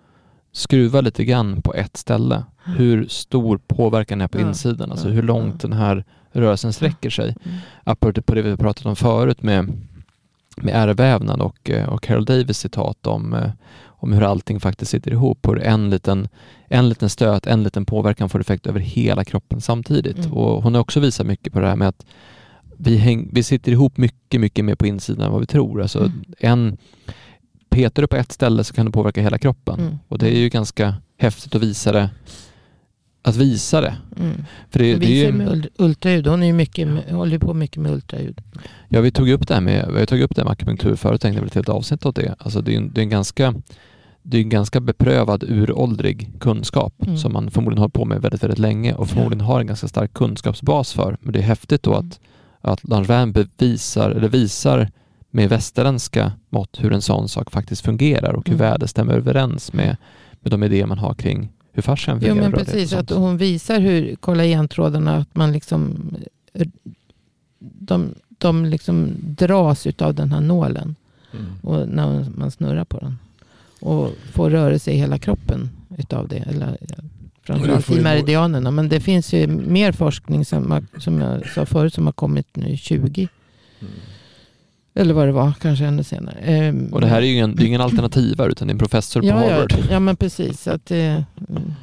[0.51, 5.61] skruvar lite grann på ett ställe, hur stor påverkan är på insidan, alltså hur långt
[5.61, 7.35] den här rörelsen sträcker sig.
[7.43, 7.57] Mm.
[7.83, 9.71] Apropå på det vi pratat om förut med,
[10.57, 13.49] med ärrvävnad och, eh, och Carol Davis citat om, eh,
[14.03, 15.47] om hur allting faktiskt sitter ihop.
[15.47, 16.27] Hur en liten,
[16.67, 20.17] en liten stöt, en liten påverkan får effekt över hela kroppen samtidigt.
[20.17, 20.33] Mm.
[20.33, 22.05] Och hon har också visat mycket på det här med att
[22.77, 25.81] vi, häng, vi sitter ihop mycket, mycket mer på insidan än vad vi tror.
[25.81, 26.23] Alltså Mm.
[26.39, 26.77] en,
[27.69, 29.79] petar du på ett ställe så kan det påverka hela kroppen.
[29.79, 29.97] Mm.
[30.07, 32.09] Och det är ju ganska häftigt att visa det.
[33.25, 33.95] Att visa det.
[34.19, 34.45] Mm.
[34.69, 36.27] För det, det är ju, ultraljud.
[36.27, 38.41] Hon är ju mycket, med- håller på mycket med ultraljud.
[38.89, 41.21] Ja, vi tog upp det här med, vi tagit upp det här med akupunktur förut,
[41.21, 42.35] tänkte väl ett helt avsnitt åt det.
[42.39, 43.53] Alltså det är en, det är en ganska
[44.23, 47.17] det är en ganska beprövad, uråldrig kunskap Mm.
[47.17, 50.13] som man förmodligen har på med väldigt, väldigt länge och förmodligen har en ganska stark
[50.13, 51.17] kunskapsbas för.
[51.21, 52.07] Men det är häftigt då Mm.
[52.07, 52.19] att,
[52.61, 54.91] att Langevin bevisar, eller visar
[55.31, 58.67] med västerländska mått hur en sån sak faktiskt fungerar och hur Mm.
[58.69, 59.97] väl det stämmer överens med,
[60.41, 62.35] med de idéer man har kring hur fascian Jo fungerar.
[62.35, 66.11] men rörlighet och precis, att hon visar hur kollagentrådarna, att man liksom
[67.59, 70.95] de, de liksom dras utav den här nålen.
[71.33, 71.45] Mm.
[71.61, 73.17] och när man snurrar på den.
[73.83, 76.37] Och får rörelse i hela kroppen utav det.
[76.37, 76.95] Eller det
[77.43, 78.71] framförallt i meridianerna.
[78.71, 82.77] Men det finns ju mer forskning som, som jag sa förut som har kommit nu
[82.77, 83.27] 20.
[83.81, 83.93] Mm.
[84.95, 86.35] Eller vad det var, kanske ännu senare.
[86.39, 88.79] Ehm, Och det här är ju ingen, det är ingen alternativa utan det är en
[88.79, 89.73] professor på ja, ja, Harvard.
[89.91, 90.67] ja, men precis.
[90.67, 91.73] Att, det- mm.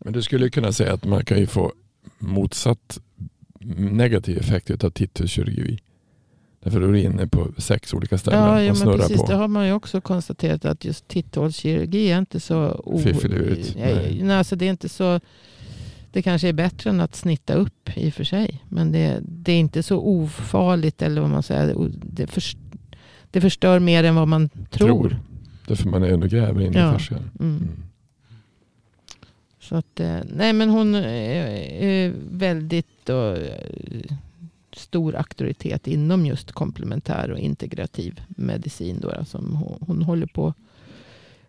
[0.00, 1.72] Men du skulle kunna säga att man kan ju få
[2.18, 2.98] motsatt
[3.76, 5.78] negativ effekt av titthålskirurgi.
[6.64, 9.16] Därför då är du inne på sex olika ställen Ja, ja och men snurrar precis.
[9.20, 9.26] på.
[9.26, 12.82] Det har man ju också konstaterat att just titthålskirurgi är inte så...
[12.84, 13.00] o-.
[13.04, 14.20] Nej, Nej.
[14.22, 15.20] nej, alltså det är inte så...
[16.12, 18.64] Det kanske är bättre än att snitta upp i och för sig.
[18.68, 21.90] Men det, det är inte så ofarligt eller vad man säger.
[22.02, 22.56] Det, förs-
[23.30, 24.86] det förstör mer än vad man tror.
[24.88, 25.20] Tror.
[25.66, 26.90] Därför man är ändå gräver in Ja.
[26.90, 27.30] i fascian.
[27.40, 27.56] Mm.
[27.56, 27.68] Mm.
[29.60, 34.16] Så att, eh, nej men hon är, väldigt då, eh,
[34.76, 38.98] stor auktoritet inom just komplementär och integrativ medicin.
[39.00, 40.54] Då, alltså hon, hon håller på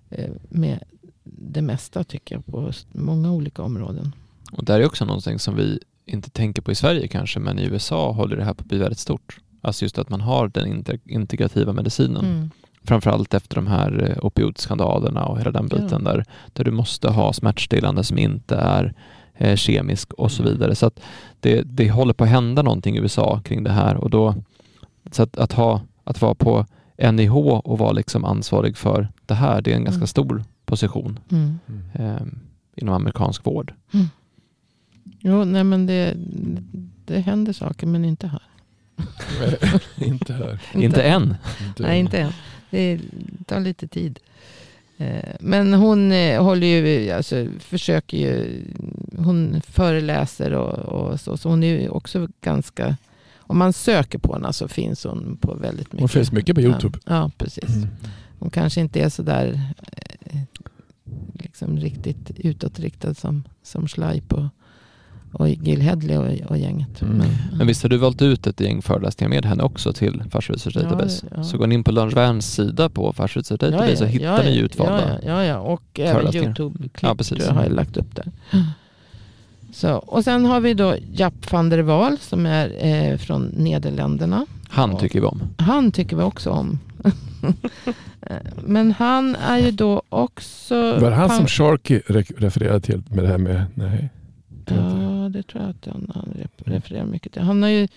[0.09, 0.79] eh, med
[1.23, 4.11] det mesta tycker jag på många olika områden.
[4.51, 7.63] Och där är också någonting som vi inte tänker på i Sverige kanske, men i
[7.65, 9.37] USA håller det här på att bli väldigt stort.
[9.61, 12.25] Alltså just att man har den inte- integrativa medicinen.
[12.25, 12.49] Mm.
[12.83, 15.77] Framförallt efter de här eh, opioidskandalerna och hela den Ja.
[15.77, 18.93] biten där, där du måste ha smärtstillande som inte är
[19.37, 20.75] eh, kemisk och så vidare.
[20.75, 20.99] Så att
[21.39, 24.35] det, det håller på att hända någonting i USA kring det här och då
[25.11, 26.65] så att, att, ha, att vara på
[27.11, 30.07] NIH och vara liksom ansvarig för det här, det är en ganska Mm.
[30.07, 31.59] stor position Mm.
[31.67, 31.83] Mm.
[32.15, 32.21] eh,
[32.75, 33.73] inom amerikansk vård.
[35.19, 36.13] Jo, nej men det,
[37.05, 38.41] det händer saker men inte här.
[40.05, 40.61] inte här.
[40.73, 41.35] Inte än.
[41.67, 42.31] Inte Nej, inte än.
[42.69, 42.99] Det
[43.45, 44.19] tar lite tid.
[44.97, 48.63] Eh, Men hon eh, håller ju, alltså, försöker ju,
[49.17, 51.37] hon föreläser och, och så.
[51.37, 52.97] Så hon är ju också ganska,
[53.37, 55.99] om man söker på henne så finns hon på väldigt mycket.
[55.99, 56.99] Hon finns mycket på Youtube.
[57.05, 57.75] Ja, ja precis.
[57.75, 57.87] Mm.
[58.39, 59.61] Hon kanske inte är så där
[60.23, 60.39] eh,
[61.33, 64.45] liksom riktigt utåtriktad som, som Schleip och,
[65.39, 67.01] och Gil Hedley och, och gänget.
[67.01, 67.27] Mm.
[67.57, 70.75] Men visst har du valt ut ett gäng föreläsningar med henne också till Fascia Research
[70.75, 71.25] Ja, Database?
[71.35, 71.43] ja.
[71.43, 74.57] Så går ni in på Lunch Vans sida på Fascia Research Database så hittar ni
[74.57, 75.19] utvalda.
[75.25, 75.57] Ja, ja, ja.
[75.59, 76.35] och även.
[76.35, 77.37] Youtube-klipp Ja, precis.
[77.37, 78.31] tror jag har jag lagt upp där.
[79.73, 84.45] Så, och sen har vi då Japp van der Waal som är eh, från Nederländerna.
[84.69, 85.41] Han tycker vi om.
[85.57, 86.79] Han tycker vi också om.
[88.65, 90.75] Men han är ju då också...
[90.99, 94.09] Var det han som Sharky re- refererade till med det här med, nej.
[94.69, 97.41] Ja, det tror jag att han, han refererar mycket till.
[97.41, 97.87] Han har ju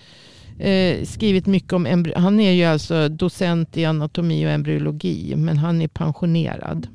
[0.59, 5.35] eh, skrivit mycket om Han är ju alltså docent i anatomi och embryologi.
[5.37, 6.89] Men han är pensionerad.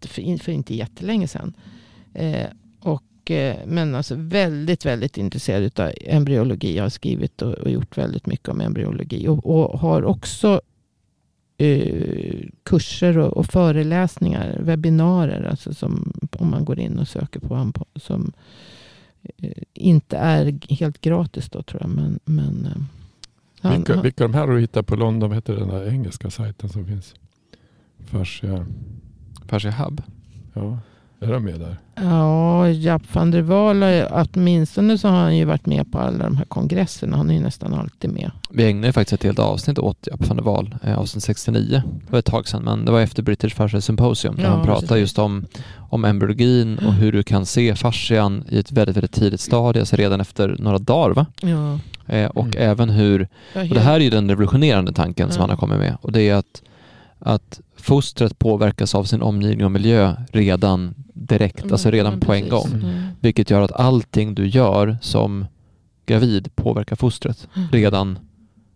[0.00, 1.54] För, för inte jättelänge sedan.
[2.14, 2.46] Eh,
[2.80, 6.78] och, eh, men alltså väldigt, väldigt intresserad av embryologi.
[6.78, 9.28] Har skrivit och, och gjort väldigt mycket om embryologi.
[9.28, 10.60] Och, och har också
[11.58, 15.42] eh, kurser och, och föreläsningar, webbinarier.
[15.42, 17.72] Alltså som, om man går in och söker på honom.
[17.94, 18.32] Som
[19.36, 21.90] eh, inte är helt gratis då tror jag.
[21.90, 22.82] Men, men, eh,
[23.60, 25.28] han, Vilka, han, vilka av de här du hittat på London?
[25.28, 27.14] Vad heter den där engelska sajten som finns?
[27.98, 28.66] Fascia.
[29.46, 30.02] Fascia Hub.
[30.52, 30.78] Ja,
[31.20, 31.76] är de med där?
[31.94, 36.36] ja, Japp van der Waal, åtminstone så har han ju varit med på alla de
[36.36, 37.16] här kongresserna.
[37.16, 38.30] Han är ju nästan alltid med.
[38.50, 41.82] Vi ägnade ju faktiskt ett helt avsnitt åt Japp van der Waal, eh, avsnitt 69.
[42.06, 44.64] Det var ett tag sedan, men det var efter British Fascia Symposium där Ja, han
[44.64, 45.00] pratade precis.
[45.00, 45.46] just om,
[45.90, 49.96] om embryologin och hur du kan se fascian i ett väldigt, väldigt tidigt stadie, alltså
[49.96, 51.26] redan efter några dagar va?
[51.40, 52.70] Ja, Eh, och Mm.
[52.70, 55.42] även hur Och det här är ju den revolutionerande tanken som Ja.
[55.42, 56.62] han har kommit med och det är att,
[57.18, 60.94] att fostret påverkas av sin omgivning och miljö redan
[61.26, 62.66] direkt, Mm, alltså redan men på en gång.
[62.72, 63.02] Mm.
[63.20, 65.46] Vilket gör att allting du gör som
[66.06, 67.68] gravid påverkar fostret Mm.
[67.72, 68.18] redan,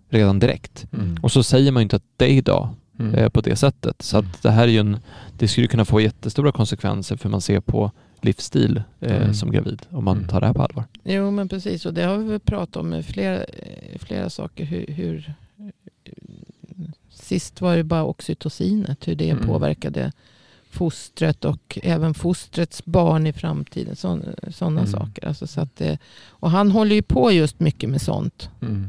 [0.09, 0.87] redan direkt.
[0.93, 1.17] Mm.
[1.23, 3.15] Och så säger man ju inte att det är idag Mm.
[3.15, 4.03] eh, på det sättet.
[4.03, 4.97] Så att det här är ju en,
[5.39, 9.35] det skulle kunna få jättestora konsekvenser för man ser på livsstil eh, Mm.
[9.35, 10.29] som gravid om man Mm.
[10.29, 10.85] tar det här på allvar.
[11.05, 14.65] Jo men precis och det har vi pratat om med flera, eh, flera saker.
[14.65, 15.35] Hur, hur,
[17.11, 19.09] sist var det bara oxytocinet.
[19.09, 19.47] Hur det Mm.
[19.47, 20.13] påverkade
[20.71, 23.97] fostret och även fostrets barn i framtiden.
[23.97, 24.87] Sådana Mm.
[24.87, 25.27] saker.
[25.29, 28.51] Alltså, så att det, och han håller ju på just mycket med sånt.
[28.63, 28.87] Mm.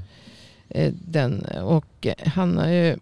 [0.70, 2.96] Eh, Den, och eh, han har ju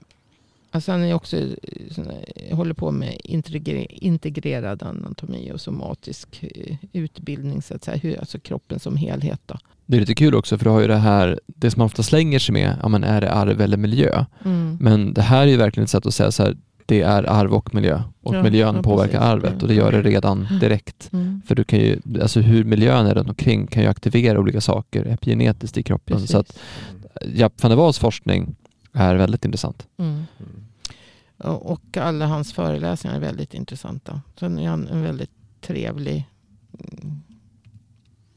[0.71, 7.61] Alltså han är också, eh, håller på med integre- integrerad anatomi och somatisk eh, utbildning.
[7.61, 9.41] Så att säga, hur, alltså kroppen som helhet.
[9.45, 9.57] Då.
[9.85, 12.03] Det är lite kul också för du har ju det här, det som man ofta
[12.03, 14.25] slänger sig med, ja men är det arv eller miljö?
[14.45, 14.77] Mm.
[14.81, 16.57] Men det här är ju verkligen ett sätt att säga så här,
[16.89, 19.25] det är arv och miljö och Ja, miljön ja, påverkar precis.
[19.25, 21.09] arvet och det gör det redan direkt.
[21.13, 21.41] Mm.
[21.47, 25.05] För du kan ju, alltså hur miljön är runt omkring kan ju aktivera olika saker
[25.05, 26.15] epigenetiskt i kroppen.
[26.15, 26.31] Precis.
[26.31, 26.59] Så att
[27.33, 28.55] Japp van der Waals forskning
[28.93, 29.87] är väldigt intressant.
[29.97, 30.23] Mm.
[31.37, 34.21] Och och alla hans föreläsningar är väldigt intressanta.
[34.39, 36.27] Sen är han en väldigt trevlig...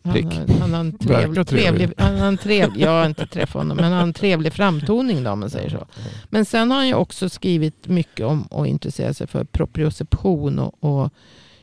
[0.05, 0.59] Han, Prick.
[0.61, 1.91] han har en trevlig, trevlig.
[1.97, 5.23] han har en trevlig, jag har inte träffat honom, men han har en trevlig framtoning
[5.25, 5.87] då, om man säger så.
[6.31, 10.85] Men sen har han ju också skrivit mycket om och intresserat sig för proprioception och,
[10.85, 11.11] och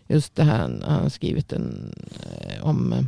[0.08, 3.04] just det här, han har skrivit en, eh, om eh,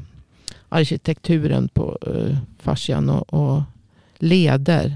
[0.70, 3.62] arkitekturen på eh, fascian och, och
[4.18, 4.96] leder.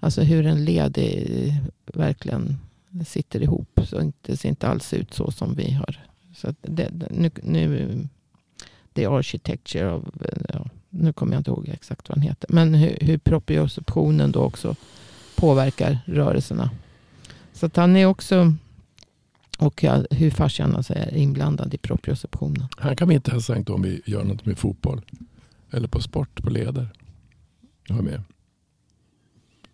[0.00, 2.56] Alltså hur en led är, verkligen
[3.06, 3.80] sitter ihop.
[3.86, 6.00] Så det ser inte alls ut så som vi har.
[6.36, 7.98] Så det- nu, nu,
[8.98, 12.52] är architecture of, eh, ja, nu kommer jag inte ihåg exakt vad den heter.
[12.52, 14.76] Men hur, hur proprioceptionen då också
[15.36, 16.70] påverkar rörelserna.
[17.52, 18.54] Så att han är också,
[19.58, 22.66] och hur fascian alltså är inblandad i proprioceptionen.
[22.76, 25.02] Han kan vi inte hälsa inte om vi gör något med fotboll.
[25.70, 26.88] Eller på sport, på leder.
[27.88, 28.22] Jag är med.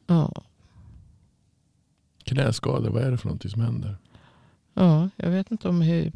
[0.07, 0.33] Ja,
[2.25, 3.97] Knäskador, vad är det för någonting som händer?
[4.75, 6.13] ja jag vet inte om hur...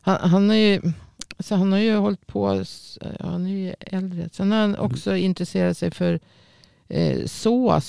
[0.00, 0.92] Han, han, är ju,
[1.38, 2.64] så han har ju hållit på,
[3.00, 4.28] ja, han är ju äldre.
[4.32, 6.20] Sen har han också intresserat sig för
[6.88, 7.18] eh,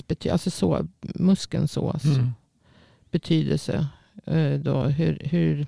[0.07, 2.31] bety- alltså så, muskeln psoas Mm.
[3.11, 3.87] betydelse.
[4.25, 5.67] Eh, då, hur, hur,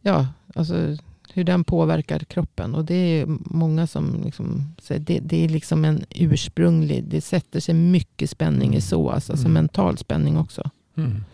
[0.00, 0.96] ja, alltså,
[1.34, 2.74] hur den påverkar kroppen.
[2.74, 7.60] Och det är många som liksom, säger det, det är liksom en ursprunglig, det sätter
[7.60, 9.52] sig mycket spänning i psoas, alltså Mm.
[9.54, 10.70] mental spänning också.
[10.96, 11.24] Mm.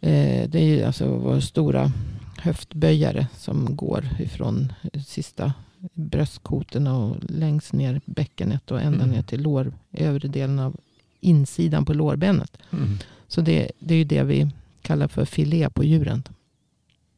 [0.00, 1.92] Eh, det är ju alltså vår stora
[2.38, 4.72] höftböjare som går ifrån
[5.06, 5.52] sista
[5.94, 9.10] bröstkotorna och längst ner bäckenet och ända Mm.
[9.16, 10.76] ner till lår, övre delen av
[11.20, 12.56] insidan på lårbenet.
[12.72, 12.98] Mm.
[13.28, 14.50] Så det, det är ju det vi
[14.82, 16.22] kallar för filé på djuren.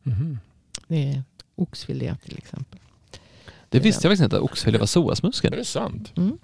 [0.02, 0.38] Mhm.
[0.88, 1.22] Det är
[1.54, 2.78] oxfilé till exempel.
[3.68, 5.50] Det visste jag faktiskt inte att oxfilé var Är psoasmuskel.
[5.50, 6.12] det sant?
[6.16, 6.38] Mm.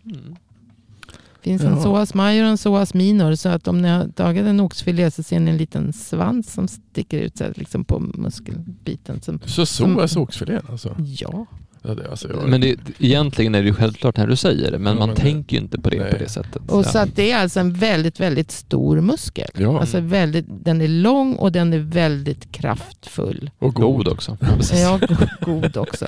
[1.44, 1.76] Det finns en Ja.
[1.80, 3.34] psoas major och en psoas minor.
[3.34, 6.68] Så att om ni har tagit en oxfilé så ser ni en liten svans som
[6.68, 9.20] sticker ut så här, liksom på muskelbiten.
[9.22, 10.96] Som, Så så är oxfilén alltså?
[10.98, 11.46] ja,
[11.86, 14.78] Ja, det, alltså jag, Men det, egentligen är det ju självklart när du säger det,
[14.78, 16.12] men Ja, man men- tänker ju inte på det Nej.
[16.12, 16.70] på det sättet.
[16.70, 19.48] och så att det är alltså en väldigt, väldigt stor muskel.
[19.54, 23.50] ja, Alltså väldigt, den är lång och den är väldigt kraftfull.
[23.58, 24.36] och God också.
[24.72, 25.00] Ja,
[25.40, 26.06] god också.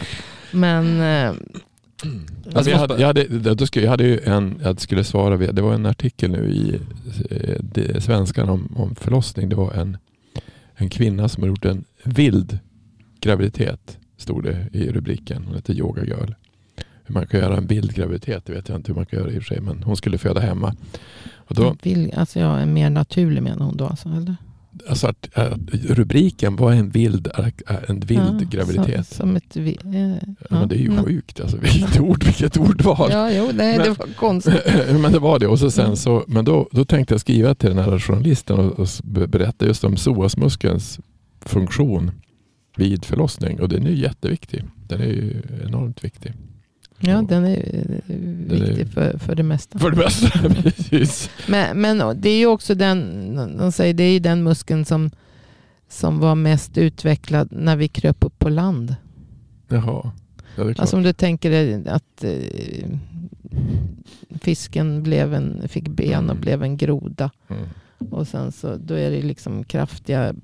[0.53, 1.33] Men eh,
[2.55, 5.87] Alltså jag, hade, jag, hade, jag hade ju en, jag skulle svara, det var en
[5.87, 6.81] artikel nu i
[7.31, 9.49] eh, Svenskan om, om förlossning.
[9.49, 9.97] Det var en,
[10.75, 12.59] en kvinna som har gjort en vild
[13.21, 15.45] graviditet, stod det i rubriken.
[15.47, 16.33] Hon heter Yoga Girl.
[17.05, 19.31] Hur man kan göra en vild graviditet, det vet jag inte hur man kan göra
[19.31, 20.75] i och för sig, men hon skulle föda hemma.
[21.35, 23.87] Och då, vill, alltså jag är mer naturlig menar hon då.
[23.87, 24.37] Alltså, eller?
[24.89, 27.29] Alltså att, att rubriken var en vild,
[27.89, 29.07] en vild Ja, graviditet.
[29.07, 31.03] Som, som ett, vi- eh, Ja, men det är ju ja.
[31.03, 33.09] sjukt, alltså, vilket, ord, vilket ordval.
[33.13, 34.55] Ja, jo, nej, det Men- var konstigt.
[35.01, 35.47] men det var det.
[35.47, 35.97] Och så sen Mm.
[35.97, 38.89] så, men då, då tänkte jag skriva till den här journalisten och, och
[39.29, 41.01] berätta just om psoasmuskelns
[41.41, 42.11] funktion
[42.77, 43.61] vid förlossning.
[43.61, 44.65] Och den är jätteviktig.
[44.89, 46.33] Den är ju enormt viktig.
[46.99, 47.57] Ja, den är
[48.09, 48.17] eh,
[48.59, 49.79] viktig för, för det mesta.
[49.79, 50.29] För det bästa.
[50.63, 51.31] Precis.
[51.49, 55.11] Men, men det är ju också den, de säger, det är ju den muskeln som,
[55.89, 58.97] som var mest utvecklad när vi kröp upp på land.
[59.69, 60.11] Jaha.
[60.57, 60.81] Ja, är.
[60.81, 62.89] Alltså om du tänker dig att eh,
[64.41, 66.41] fisken blev en, fick ben och Mm.
[66.41, 67.31] blev en groda.
[67.49, 67.63] mm.
[68.11, 70.35] Och sen så då är det liksom kraftiga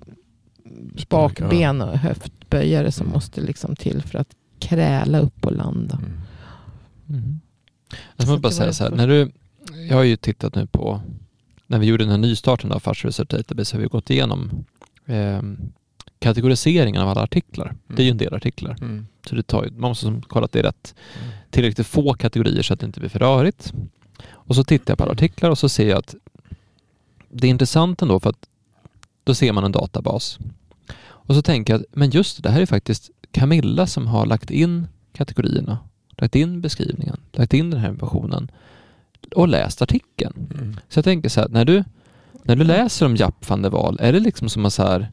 [1.09, 3.15] bakben och höftböjare som Mm.
[3.15, 5.93] måste liksom till för att kräla upp på land.
[5.93, 6.11] Mm.
[7.09, 7.41] Mm.
[8.17, 9.33] Jag måste bara säga så här, när du,
[9.89, 11.01] jag har ju tittat nu på,
[11.67, 14.65] när vi gjorde den här nystarten av Fast Research Database har vi gått igenom
[15.07, 15.43] eh,
[16.19, 17.75] kategoriseringen av alla artiklar.
[17.87, 18.77] Det är ju en del artiklar.
[18.81, 19.07] Mm.
[19.29, 20.95] Så det tar, man måste kolla att det är rätt
[21.51, 23.73] tillräckligt få kategorier så att det inte blir för rörigt.
[24.31, 26.15] Och så tittar jag på alla artiklar och så ser jag att
[27.31, 28.49] det är intressant ändå för att
[29.25, 30.39] då ser man en databas.
[31.05, 34.51] Och så tänker jag att men just det här är faktiskt Camilla som har lagt
[34.51, 35.79] in kategorierna,
[36.17, 38.51] lagt in beskrivningen, lagt in den här informationen
[39.37, 40.35] och läst artikeln.
[40.55, 40.77] Mm.
[40.89, 41.85] Så jag tänker så här, när du,
[42.43, 45.09] när du läser om Japp van der Waal, är det liksom som att så här,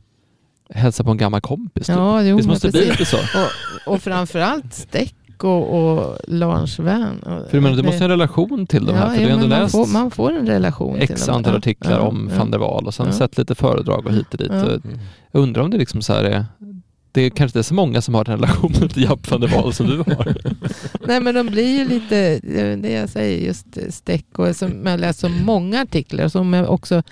[0.70, 1.88] hälsa på en gammal kompis?
[1.88, 1.96] typ?
[1.96, 3.00] Ja, jo, men måste det bli precis.
[3.00, 3.40] lite så?
[3.88, 7.20] Och, och framförallt Steck och, och Lars Wern.
[7.24, 9.26] För jag menar, du det- måste ha en relation till de här, för ja, du
[9.26, 11.36] har ändå men man, läst får, man får en relation till x dem.
[11.36, 12.38] antal Ja, artiklar ja, om ja.
[12.40, 13.12] van der Waal och sen Ja.
[13.14, 14.52] sett lite föredrag och hit och dit.
[14.52, 14.64] Ja.
[14.64, 15.00] Och Mm.
[15.32, 16.46] Jag undrar om det liksom så här är
[17.12, 19.48] det är kanske inte är så många som har den relationen till Japp van der
[19.48, 20.38] Waal som du har.
[21.08, 22.40] Nej men de blir ju lite,
[22.76, 27.04] det jag säger, just Steck och som jag läst så många artiklar som jag också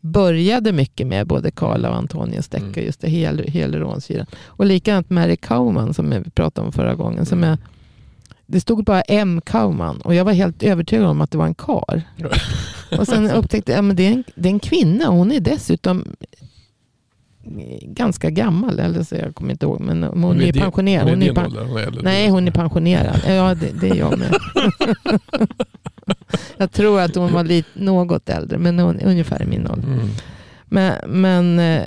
[0.00, 2.70] började mycket med, både Karla och Antonija Steck Mm.
[2.72, 4.26] och just det hel, hyaluronsyran.
[4.46, 7.26] Och likadant Mary Kauman som vi pratade om förra gången.
[7.26, 7.48] Som Mm.
[7.50, 7.58] jag
[8.50, 9.40] det stod bara M.
[9.44, 12.02] Kauman och jag var helt övertygad om att det var en kar.
[12.98, 15.06] Och sen upptäckte jag att det, är en, det är en kvinna.
[15.06, 16.04] Hon är dessutom
[17.82, 18.78] ganska gammal.
[18.78, 19.80] Eller så jag kommer inte ihåg.
[19.80, 21.08] Men hon, hon är, din- pensionerad.
[21.10, 22.02] Hon är Hon är pen- är äldre.
[22.02, 23.20] Nej, hon är pensionerad.
[23.28, 24.34] Ja, det, det är jag med.
[26.56, 29.88] jag tror att hon var lite, något äldre, men hon är ungefär i min ålder.
[29.88, 30.08] Mm.
[30.64, 31.82] Men, men eh,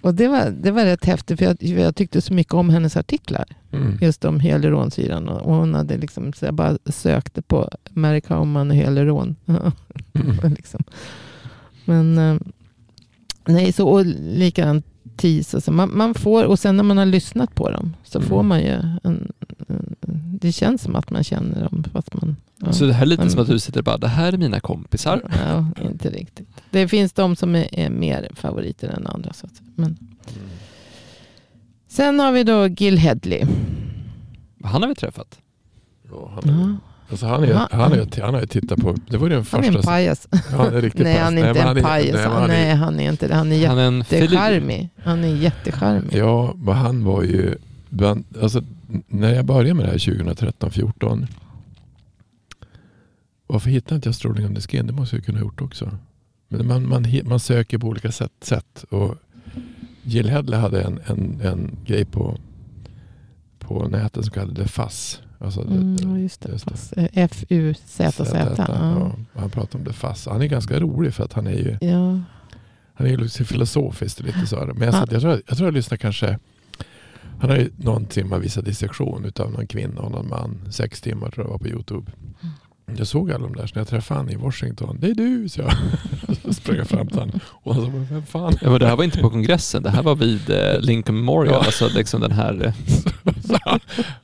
[0.00, 2.96] och det var, det var rätt häftigt, för jag, jag tyckte så mycket om hennes
[2.96, 3.44] artiklar.
[3.72, 3.98] Mm.
[4.00, 5.28] Just om hyaluronsyran.
[5.28, 9.36] Och och hon hade liksom, så jag bara sökte på Mary Kauman och hyaluron.
[10.14, 10.54] Mm.
[10.54, 10.84] liksom.
[11.84, 12.36] Men eh,
[13.48, 14.86] nej, så och likadant
[15.16, 15.54] TIS.
[15.54, 18.28] Alltså man, man får, och sen när man har lyssnat på dem så Mm.
[18.28, 19.32] får man ju en, en,
[20.40, 21.84] det känns som att man känner dem.
[21.92, 22.72] Fast man, ja.
[22.72, 24.36] Så det här är lite Men- som att du sitter och bara, det här är
[24.36, 25.22] mina kompisar.
[25.46, 26.48] Ja, inte riktigt.
[26.70, 29.32] Det finns de som är, är mer favoriter än andra.
[29.32, 29.52] Så att.
[29.74, 29.96] Men.
[31.88, 33.40] Sen har vi då Gil Hedley.
[33.40, 33.54] Mm.
[34.64, 35.38] Han har vi träffat.
[36.10, 36.76] Ja, han, är, Ja,
[37.10, 39.44] alltså han, är, Han- han, är, han har ju tittat på, det var ju den
[39.50, 39.90] han är en första.
[39.90, 40.28] pajas.
[40.32, 42.14] Ja, han är riktigt Nej, han är inte en pajas.
[42.14, 43.34] nej, Han, är- nej, han är inte det.
[43.34, 44.88] Han är jättecharmig.
[45.04, 46.14] Han är jättecharmig.
[46.16, 47.54] Ja, men han var ju...
[47.90, 48.62] Bland, alltså,
[49.06, 51.26] när jag började med det här 2013-14.
[53.46, 54.86] Varför hittade inte jag strålning under skin?
[54.86, 55.90] Det måste jag kunna ha gjort också.
[56.48, 58.32] Men man, man, man söker på olika sätt.
[58.40, 59.14] sätt och
[60.02, 62.36] Jill Hedley hade en, en, en grej på,
[63.58, 65.20] på nätet som kallades FASS.
[65.40, 66.52] Alltså det- Mm, det- ja, just det.
[66.52, 66.70] just det.
[66.70, 68.54] Fast, eh, F-U-Z-Z.
[68.68, 69.12] Ja.
[69.40, 70.26] Han pratade om det FASS.
[70.26, 72.20] Han är ganska rolig för att han är ju Ja.
[72.94, 74.56] han är ju lite filosofiskt lite så.
[74.56, 74.92] Men jag, Ja.
[74.92, 76.38] satt, jag, tror, jag tror jag lyssnade kanske.
[77.40, 80.58] Han har ju någon timme visat dissektion utav någon kvinna och någon man.
[80.70, 82.12] Sex timmar tror jag var på Youtube.
[82.96, 84.96] Jag såg alla de där så när jag träffade han i Washington.
[85.00, 85.72] Det är du, så jag.
[86.44, 87.40] Så sprang jag fram till honom.
[87.46, 88.54] Och han sa, "Men vem fan?
[88.62, 91.54] Ja, men det här var inte på kongressen, det här var vid eh, Lincoln Memorial.
[91.54, 91.66] Ja.
[91.66, 92.72] Alltså liksom den här...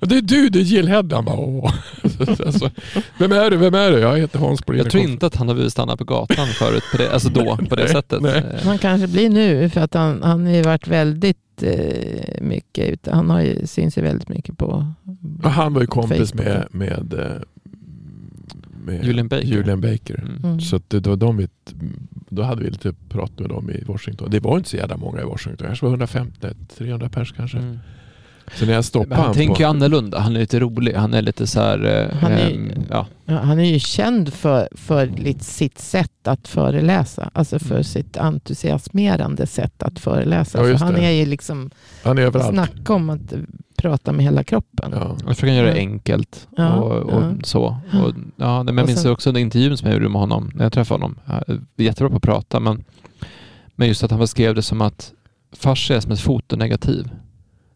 [0.01, 1.09] Det är du, det är Jill Head.
[1.13, 1.75] Han bara, åh.
[2.47, 2.71] Alltså,
[3.19, 3.99] vem är du, vem är du?
[3.99, 4.85] Jag heter Hans Briner.
[4.85, 7.57] Jag tror inte att han har blivit stannad på gatan förut, på det, alltså då,
[7.57, 8.23] på det Nej, sättet.
[8.23, 8.37] nej.
[8.55, 12.89] Eh, Han kanske blir nu för att han, han har ju varit väldigt eh, mycket
[12.89, 13.15] ute.
[13.15, 14.95] Han har ju, syns ju väldigt mycket på
[15.43, 16.47] Och Han var ju kompis Facebook.
[16.47, 17.37] med, med, eh,
[18.85, 19.47] med Julian Baker.
[19.47, 20.19] Julian Baker.
[20.19, 20.45] Mm.
[20.45, 20.61] Mm.
[20.61, 21.49] Så att det var de vi,
[22.29, 24.31] då hade vi lite prat med dem i Washington.
[24.31, 25.67] Det var inte så jävla många i Washington.
[25.67, 26.47] Kanske var 150,
[26.79, 27.59] 300 pers kanske.
[27.59, 27.79] Mm.
[28.55, 29.61] Så när jag Men stoppade han han tänker på...
[29.61, 31.85] ju annorlunda, han är lite rolig, han är lite så här...
[32.11, 33.07] eh, Han är- ehm, ja.
[33.25, 37.31] Ja, han är ju känd för, för lite sitt sätt att föreläsa.
[37.35, 40.69] Alltså för sitt entusiasmerande sätt att föreläsa.
[40.71, 41.71] Ja, han är ju liksom,
[42.05, 42.49] Han är överallt.
[42.55, 43.33] snacka om att
[43.77, 44.93] prata med hela kroppen.
[44.95, 45.17] Ja.
[45.27, 47.33] Jag försöker göra det enkelt Ja, och, och ja.
[47.45, 47.65] så.
[47.65, 50.51] Och, ja, men jag Och minns sen- också den intervjun som jag gjorde med honom
[50.55, 51.19] när jag träffade honom.
[51.77, 52.85] Jättebra på att prata men,
[53.77, 55.13] men just att han beskrev det som att
[55.53, 57.11] fascia är som ett fotonegativ.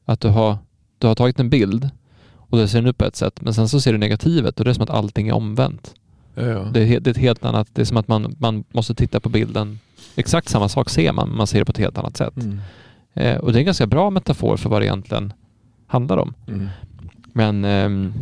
[0.09, 0.59] Att du har,
[0.98, 1.90] du har tagit en bild
[2.34, 4.64] och då ser den ut på ett sätt men sen så ser du negativet och
[4.64, 5.94] det är som att allting är omvänt.
[6.34, 6.59] Ja, ja.
[6.74, 9.20] Det är, det är ett helt annat, det är som att man, man måste titta
[9.20, 9.78] på bilden.
[10.16, 12.36] Exakt samma sak ser man, men man ser det på ett helt annat sätt.
[12.36, 12.61] Mm.
[13.14, 15.32] Eh, och det är en ganska bra metafor för vad det egentligen
[15.86, 16.34] handlar om.
[16.48, 16.68] Mm.
[17.32, 18.12] Men ehm,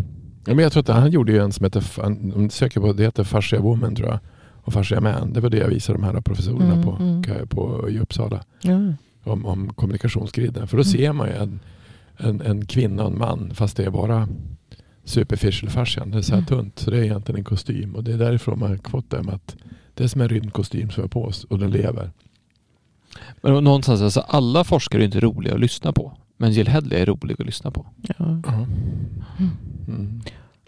[0.48, 2.80] Ja, men jag tror att han gjorde ju en som heter, han, om du söker
[2.80, 4.18] på, det heter Fascia Woman tror jag.
[4.52, 5.32] Och Fascia Man.
[5.32, 7.48] Det var det jag visade de här professorerna Mm, på, mm.
[7.48, 8.40] på i Uppsala.
[9.24, 10.68] Om, om kommunikationsgriden.
[10.68, 10.92] För då Mm.
[10.92, 11.34] ser man ju
[12.18, 13.50] en, en, kvinna och en man.
[13.54, 14.28] Fast det är bara
[15.04, 16.10] superficial fascian.
[16.10, 16.46] Det är så här Mm.
[16.46, 16.78] tunt.
[16.78, 17.94] Så det är egentligen en kostym.
[17.94, 19.56] Och det är därifrån man har fått det med att
[19.94, 22.10] det är som en rymdkostym som är på oss och den lever.
[23.42, 26.18] Men någonstans, alltså, alla forskare är inte roliga att lyssna på.
[26.36, 27.86] Men Jill Hedley är rolig att lyssna på.
[28.18, 28.24] Ja.
[29.88, 30.22] Mm.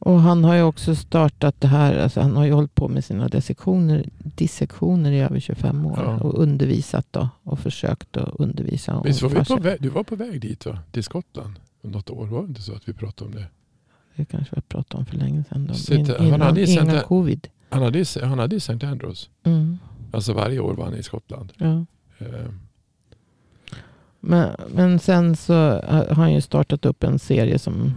[0.08, 3.04] Och han har ju också startat det här, alltså han har ju hållit på med
[3.04, 5.98] sina dissektioner, dissektioner i över 25 år.
[6.02, 6.20] Ja.
[6.20, 7.28] Och undervisat då.
[7.42, 10.66] Och försökt att undervisa om Visst var vi på väg, du var på väg dit
[10.66, 10.78] va?
[10.92, 11.54] Till Skottland?
[11.82, 13.46] Något år var det inte så att vi pratade om det?
[14.16, 15.66] Det kanske vi har pratat om för länge sedan.
[15.66, 15.74] Då.
[15.74, 17.48] Sitter- In, han hade innan, ju innan det- covid.
[17.70, 18.86] Han hade, i- han hade i St.
[18.86, 19.30] Andrews.
[19.44, 19.78] Mm.
[20.12, 21.52] Alltså varje år var han i Skottland.
[21.56, 21.84] Ja.
[22.18, 22.26] Eh,
[24.20, 27.92] Men, men sen så har han ju startat upp en serie som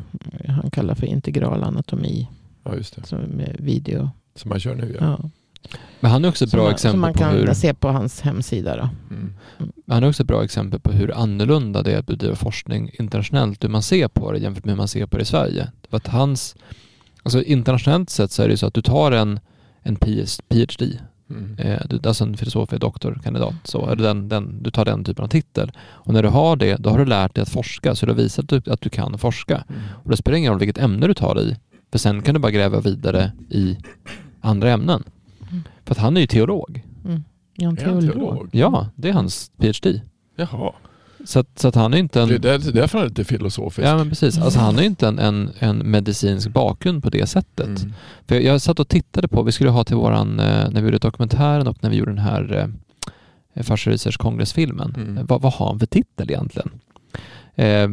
[0.47, 2.27] han kallar för integral anatomi.
[2.63, 3.07] Ja just det.
[3.07, 4.09] Som med video.
[4.35, 5.05] Som han kör nu ja.
[5.05, 5.29] Ja.
[5.99, 7.53] Men han är också ett Som, bra man, som exempel man på kan hur...
[7.53, 8.77] se på hans hemsida.
[8.77, 8.89] Då.
[9.15, 9.33] Mm.
[9.87, 13.63] Han är också ett bra exempel på hur annorlunda det är att bedriva forskning internationellt,
[13.63, 15.71] hur man ser på det jämfört med hur man ser på det i Sverige.
[15.89, 16.55] För att hans,
[17.23, 19.39] alltså internationellt sett så är det så att du tar en,
[19.81, 20.99] en PhD,
[21.31, 21.55] Mm.
[21.57, 25.29] eh, du, alltså en filosofie doktorkandidat, så, eller den, den, du tar den typen av
[25.29, 25.71] titel.
[25.79, 28.17] Och när du har det, då har du lärt dig att forska, så du har
[28.17, 29.63] visat att du, att du kan forska.
[29.69, 29.81] Mm.
[30.03, 31.55] Och det spelar ingen roll vilket ämne du tar i,
[31.91, 33.77] för sen kan du bara gräva vidare i
[34.41, 35.03] andra ämnen.
[35.49, 35.63] Mm.
[35.85, 36.85] För att han är ju teolog.
[37.05, 37.23] Mm.
[37.57, 38.13] Är han Är han teolog?
[38.13, 38.49] teolog?
[38.51, 40.01] Ja, det är hans PhD.
[40.35, 40.73] Jaha.
[41.25, 42.27] Så, att, så att han är inte en...
[42.27, 43.87] Det är där- därför han är lite filosofisk.
[43.87, 47.67] Ja men precis, alltså han är inte en, en, en medicinsk bakgrund på det sättet.
[47.67, 47.93] Mm.
[48.27, 50.87] För jag, jag satt och tittade på, vi skulle ha till våran, eh, när vi
[50.87, 52.69] gjorde dokumentären och när vi gjorde den här
[53.53, 54.93] eh, Fascia Research Congress-filmen.
[54.97, 55.25] Mm.
[55.25, 56.69] Vad, vad har han för titel egentligen?
[57.55, 57.89] Eh,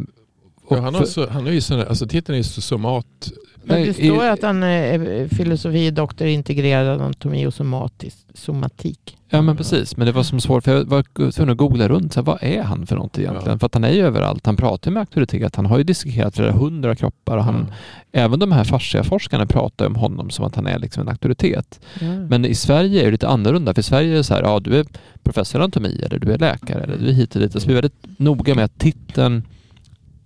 [0.71, 2.61] Ja, han, har för- så, han är ju sån där, alltså titeln är ju så
[2.61, 3.31] somat.
[3.65, 9.17] Men det står i- att han är filosofie doktor i integrerad anatomi och somatisk, somatik.
[9.31, 12.13] Ja men precis, men det var som svårt för jag var tvungen att googla runt,
[12.13, 13.53] så här, vad är han för något egentligen?
[13.53, 13.59] Ja.
[13.59, 16.37] För att han är ju överallt, han pratar ju med auktoritet, han har ju dissekerat
[16.37, 17.67] flera hundra kroppar och han, Mm.
[18.13, 21.81] även de här fasciaforskarna pratar ju om honom som att han är liksom en auktoritet.
[22.01, 22.07] Ja.
[22.07, 24.61] Men i Sverige är det lite annorlunda, för i Sverige är det så här, ja
[24.61, 24.87] du är
[25.23, 27.53] professor i anatomi eller du är läkare eller du är hit och dit.
[27.53, 29.43] Så vi är väldigt noga med att titeln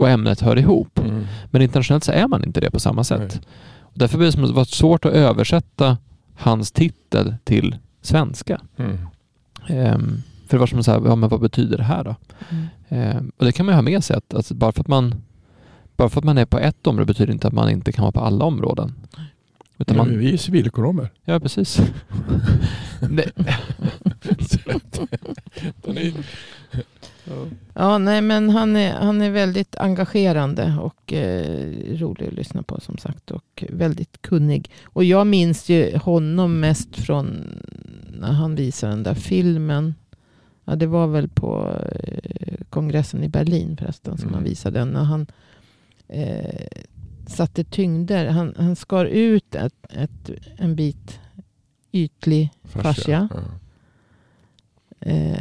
[0.03, 0.98] och ämnet hör ihop.
[0.98, 1.26] Mm.
[1.50, 3.20] Men internationellt så är man inte det på samma sätt.
[3.20, 3.42] Nej.
[3.94, 5.98] Därför blir det som att det var svårt att översätta
[6.36, 8.61] hans titel till svenska.
[8.76, 8.98] Mm.
[9.68, 12.16] Ehm, för det var som så här, ja men vad betyder det här då?
[12.50, 12.66] Mm.
[12.88, 15.14] Ehm, och det kan man ju ha med sig att alltså, bara, för att man,
[15.96, 18.12] bara för att man är på ett område betyder inte att man inte kan vara
[18.12, 18.94] på alla områden.
[19.83, 21.09] Utan Men man, vi är ju civilekonomer.
[21.24, 21.80] ja precis.
[27.74, 32.80] Ja, nej men han är, han är väldigt engagerande och eh, rolig att lyssna på
[32.80, 33.30] som sagt.
[33.30, 34.70] Och väldigt kunnig.
[34.85, 37.45] Och jag minns ju honom mest från
[38.20, 39.95] när han visade den där filmen.
[40.64, 44.35] Ja, det var väl på eh, kongressen i Berlin förresten som Mm.
[44.35, 44.89] han visade den.
[44.89, 45.26] När han
[46.09, 46.66] eh,
[47.27, 48.27] satte tyngder.
[48.27, 51.20] Han, han skar ut ett, ett, en bit
[51.93, 53.29] ytlig fascia.
[53.35, 53.41] Ja.
[55.01, 55.39] eh,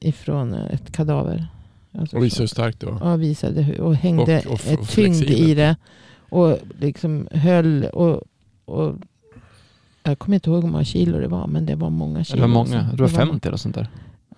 [0.00, 1.46] ifrån ett kadaver.
[1.92, 3.10] Alltså Och från- hur starkt det var.
[3.10, 5.76] Ja, visade hur- och hängde Och- och och tyngd i det.
[6.30, 8.22] Och liksom höll och,
[8.64, 8.94] och
[10.02, 12.36] jag kommer inte ihåg hur många kilo det var, men det var många kilo.
[12.36, 13.88] Det var många, det var må- 50 eller sånt där.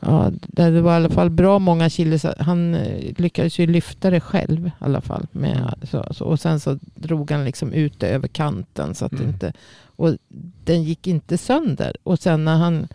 [0.01, 2.19] Ja, det var i alla fall bra många kilo.
[2.39, 5.27] Han eh, lyckades ju lyfta det själv i alla fall.
[5.33, 5.71] Med, Mm.
[5.83, 8.95] så, så, och sen så drog han liksom ut det över kanten.
[8.95, 9.29] Så att Mm.
[9.29, 9.53] inte,
[9.97, 10.17] och
[10.65, 11.97] den gick inte sönder.
[12.03, 12.89] Och sen när han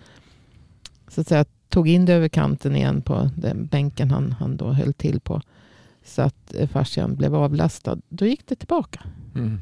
[1.08, 4.72] så att säga, tog in det över kanten igen på den bänken han, han då
[4.72, 5.42] höll till på.
[6.06, 7.98] Så att eh, fascian blev avlastad.
[8.10, 9.00] Då gick det tillbaka.
[9.36, 9.60] Mm.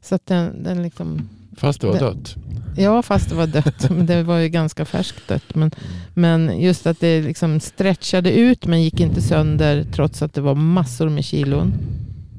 [0.00, 2.36] Så att den, den liksom, Fast det var dött.
[2.76, 3.90] Ja fast det var dött.
[3.90, 5.54] men det var ju ganska färskt dött.
[5.54, 5.70] Men,
[6.14, 10.54] men just att det liksom stretchade ut men gick inte sönder trots att det var
[10.54, 11.72] massor med kilon.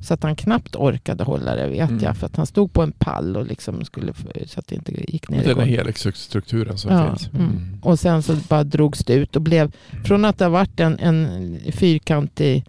[0.02, 2.04] Så att han knappt orkade hålla det vet Mm.
[2.04, 2.18] jag.
[2.18, 4.14] För att han stod på en pall och liksom skulle,
[4.46, 7.30] så att det inte gick ner Den här helixstrukturen som Ja, finns.
[7.34, 7.80] mm.
[7.82, 9.72] Och sen så bara drogs det ut och blev,
[10.06, 12.66] från att det har varit en, en fyrkantig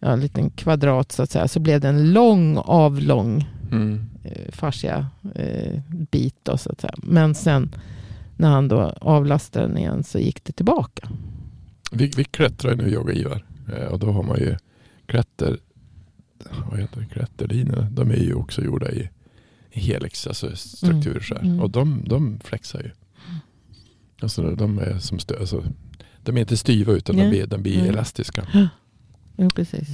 [0.00, 4.06] ja, liten kvadrat så att säga, så blev det en lång avlång Mm.
[4.24, 6.94] Eh, fascia eh, bit då, så att säga.
[6.96, 7.74] Men sen
[8.36, 11.08] när han då avlastade den igen så gick det tillbaka.
[11.92, 13.44] Vi, vi klättrar ju nu jag och Ivar.
[13.76, 14.56] Eh, Och då har man ju
[15.06, 15.58] klätter,
[16.70, 17.88] vad heter det, klätterlinorna.
[17.90, 19.08] De är ju också gjorda i,
[19.70, 21.42] i helix, alltså strukturer så här.
[21.42, 21.60] Mm.
[21.60, 22.90] Och de, de flexar ju.
[24.22, 25.64] Alltså de är som stö, alltså,
[26.22, 27.30] de är inte styva utan de Nej.
[27.30, 27.88] blir, de blir Nej.
[27.88, 28.46] elastiska.
[29.36, 29.88] Jo, precis.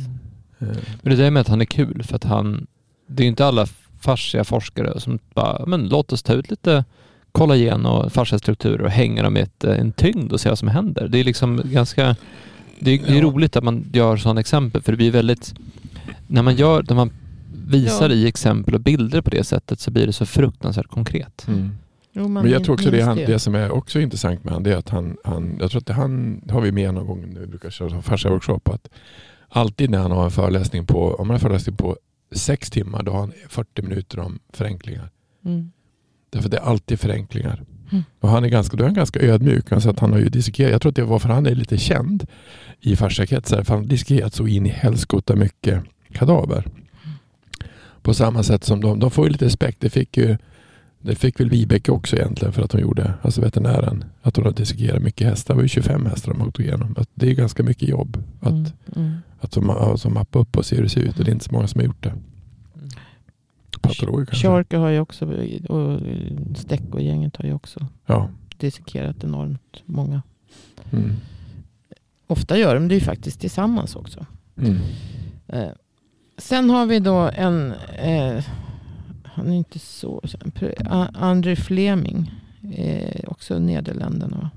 [0.59, 0.69] Eh,
[1.03, 2.67] Men det där med att han är kul för att han,
[3.07, 3.67] det är inte alla
[4.01, 6.85] fascia forskare som bara, men låt oss ta ut lite
[7.33, 10.69] kollagen och fasciastrukturer och hänga dem i ett, eh, en tyngd och se vad som
[10.69, 11.09] händer.
[11.09, 12.17] Det är liksom ganska,
[12.79, 13.23] det är, det är Ja.
[13.23, 15.55] roligt att man gör sådana exempel för det blir väldigt,
[16.27, 17.11] när man gör, när man
[17.67, 18.15] visar Ja.
[18.15, 21.45] i exempel och bilder på det sättet så blir det så fruktansvärt konkret.
[21.49, 21.71] Mm.
[22.13, 24.63] Jo, man Men jag tror också det, han, det som är också intressant med han,
[24.63, 27.27] det är att han, han jag tror att det han har vi med någon gång
[27.35, 28.89] när vi brukar köra fascia workshop att
[29.49, 31.97] alltid när han har en föreläsning på, om han har föreläsning på
[32.31, 35.11] sex timmar då har han 40 minuter om förenklingar.
[35.45, 35.73] Mm.
[36.31, 37.65] Därför det är alltid förenklingar.
[37.91, 38.05] Mm.
[38.21, 39.73] Och han är ganska, då är han ganska ödmjuk.
[39.73, 41.79] Alltså att han har ju dissekerat, jag tror att det var för han är lite
[41.79, 42.27] känd
[42.81, 43.63] i fasciakretsar.
[43.63, 46.65] För han har dissekerat så in i helskotta mycket kadaver.
[48.03, 49.81] På samma sätt som de, de får ju lite respekt.
[49.81, 50.37] Det fick ju
[51.01, 54.53] det fick väl Vibeke också egentligen för att hon gjorde, alltså veterinären, att hon har
[54.53, 55.55] dissekerat mycket hästar.
[55.55, 56.95] Det var ju 25 hästar de åkte igenom.
[56.99, 58.53] Att det är ganska mycket jobb att,
[58.97, 59.17] Mm.
[59.39, 59.45] Mm.
[59.45, 61.19] att som, alltså, mappa upp och se hur det ser ut.
[61.19, 62.13] Och det är inte så många som har gjort det.
[63.81, 64.07] Kanske.
[64.37, 65.27] Sharky har ju också,
[65.69, 66.01] och
[66.57, 68.29] Steck och gänget har ju också Ja.
[68.57, 70.23] dissekerat enormt många.
[70.91, 71.13] Mm.
[72.27, 74.27] Ofta gör de det ju faktiskt tillsammans också.
[74.57, 74.77] Mm.
[75.47, 75.69] Eh,
[76.39, 78.45] sen har vi då en, eh,
[79.25, 80.23] han är inte så
[81.15, 82.35] André Fleming,
[82.75, 84.51] eh, också Nederländerna.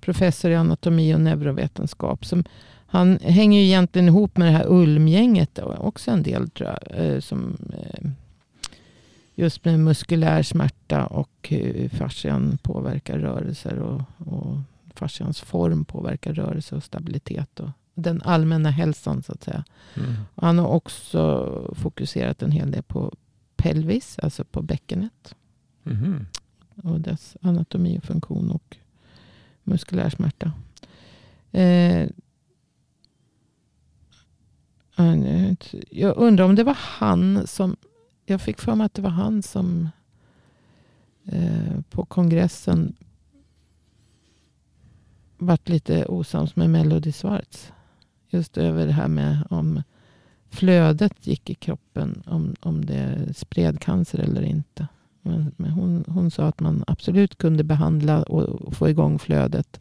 [0.00, 2.24] Professor i anatomi och neurovetenskap.
[2.26, 2.44] Som,
[2.86, 7.06] han hänger ju egentligen ihop med det här Ulmgänget också en del tror jag.
[7.06, 8.10] Eh, som, eh,
[9.34, 14.56] just med muskulär smärta och hur fascian påverkar rörelser och, och
[14.94, 19.64] fascians form påverkar rörelse och stabilitet och den allmänna hälsan så att säga.
[19.94, 20.14] Mm.
[20.34, 23.14] Han har också fokuserat en hel del på
[23.56, 25.34] pelvis, alltså på bäckenet.
[25.82, 26.26] Mhm.
[26.82, 28.76] och dess anatomi och funktion och
[29.64, 30.52] muskulär smärta.
[31.52, 32.08] Eh,
[35.90, 37.76] jag undrar om det var han som,
[38.26, 39.88] jag fick för mig att det var han som
[41.24, 42.96] eh, på kongressen
[45.38, 47.72] varit lite osams med Melody Schwarz.
[48.28, 49.82] Just över det här med om
[50.50, 54.88] flödet gick i kroppen, om, om det spred cancer eller inte.
[55.22, 59.80] Men, men hon, hon sa att man absolut kunde behandla och få igång flödet.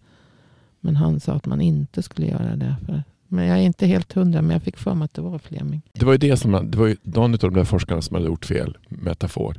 [0.80, 2.76] Men han sa att man inte skulle göra det.
[2.86, 5.40] För, men jag är inte helt hundra, men jag fick för mig att det var
[5.40, 5.82] Fleming.
[5.94, 8.28] Det var ju det som, det var ju någon av de där forskarna som hade
[8.28, 9.56] gjort fel metafor.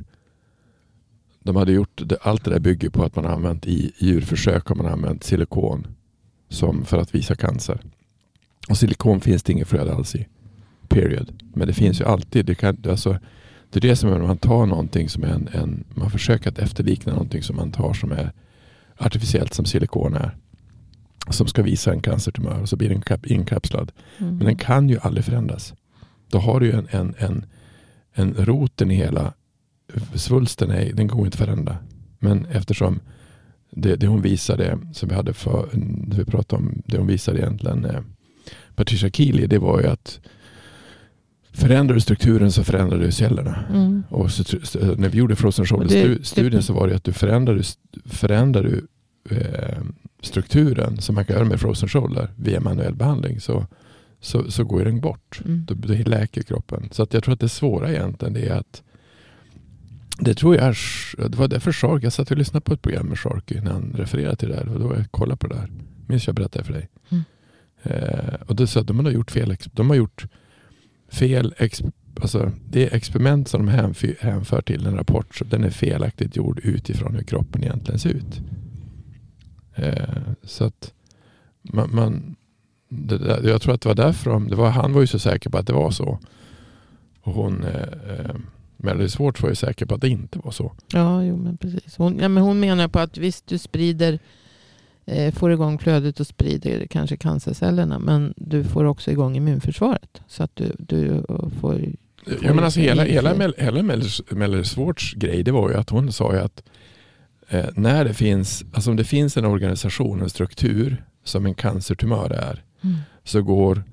[1.39, 4.75] De hade gjort, allt det där bygger på att man har använt i djurförsök har
[4.75, 5.87] man använt silikon
[6.49, 7.81] som för att visa cancer.
[8.69, 10.27] Och silikon finns det inget flöde alls i.
[10.87, 11.43] Period.
[11.53, 12.45] Men det finns ju alltid.
[12.45, 13.19] Det, kan, alltså,
[13.69, 16.49] det är det som är när man tar någonting som är en, en, man försöker
[16.49, 18.31] att efterlikna någonting som man tar som är
[18.97, 20.37] artificiellt som silikon är.
[21.29, 23.91] Som ska visa en cancertumör och så blir den kap- inkapslad.
[24.17, 24.37] Mm.
[24.37, 25.73] Men den kan ju aldrig förändras.
[26.29, 27.45] Då har du ju en, en, en,
[28.13, 29.33] en roten i hela
[30.13, 31.77] svulsten, är, den går inte att förändra.
[32.19, 32.99] Men eftersom
[33.71, 35.69] det, det hon visade, som vi hade för,
[36.17, 38.01] vi pratade om, det hon visade egentligen, eh,
[38.75, 40.19] Patricia Keeley, det var ju att
[41.51, 43.63] förändrar du strukturen så förändrar du cellerna.
[43.69, 44.03] Mm.
[44.09, 47.63] Och så, så, när vi gjorde Frozen Shoulder-studien så var det att du förändrar, du,
[48.05, 48.87] förändrar du
[49.35, 49.77] eh,
[50.21, 53.65] strukturen som man kan göra med Frozen Shoulder via manuell behandling så,
[54.19, 55.41] så, så går den bort.
[55.45, 55.65] Mm.
[55.67, 56.89] Då, då läker kroppen.
[56.91, 58.83] Så att jag tror att det svåra egentligen det är att
[60.19, 60.77] det tror jag är,
[61.29, 63.93] det var därför Shark, jag satt och lyssnade på ett program med Sharky när han
[63.97, 64.69] refererade till det där.
[64.69, 65.69] Och då jag kollade på det där.
[66.07, 66.89] Minns jag berättade för dig.
[67.09, 67.23] Mm.
[67.83, 69.55] Eh, och då sa att de har gjort fel.
[69.73, 70.25] De har gjort
[71.09, 71.53] fel,
[72.21, 73.71] alltså det experiment som de
[74.19, 78.41] hänför till en rapport, så den är felaktigt gjord utifrån hur kroppen egentligen ser ut.
[79.77, 80.93] Eh, så att
[81.61, 82.35] man, man
[82.89, 85.49] där, jag tror att det var därför de, det var, han var ju så säker
[85.49, 86.19] på att det var så.
[87.21, 87.81] Och hon, eh,
[88.19, 88.35] eh,
[88.77, 90.71] Melody Schwartz var ju säker på att det inte var så.
[90.93, 91.97] Ja, jo, men precis.
[91.97, 94.19] Hon, ja, men hon menar på att visst, du sprider,
[95.05, 97.99] eh, får igång flödet och sprider kanske cancercellerna.
[97.99, 100.21] Men du får också igång immunförsvaret.
[100.27, 101.23] Så att du, du
[101.61, 101.81] får...
[102.41, 106.33] Ja, men alltså hela, hela, hela Melody- Schwartz grej det var ju att hon sa
[106.33, 106.63] ju att
[107.49, 112.29] eh, när det finns, alltså om det finns en organisation, en struktur som en cancertumör
[112.31, 112.97] är Mm.
[113.23, 113.83] så går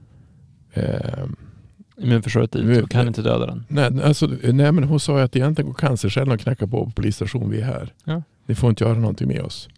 [0.72, 1.24] eh,
[1.96, 3.64] Immunförsvaret dit och kan inte döda den.
[3.68, 6.90] nej, alltså, nej, men hon sa ju att egentligen går cancercellerna och knackar på på
[6.90, 7.92] polisstation vi är här.
[8.04, 8.22] Ja.
[8.46, 9.68] Ni får inte göra någonting med oss.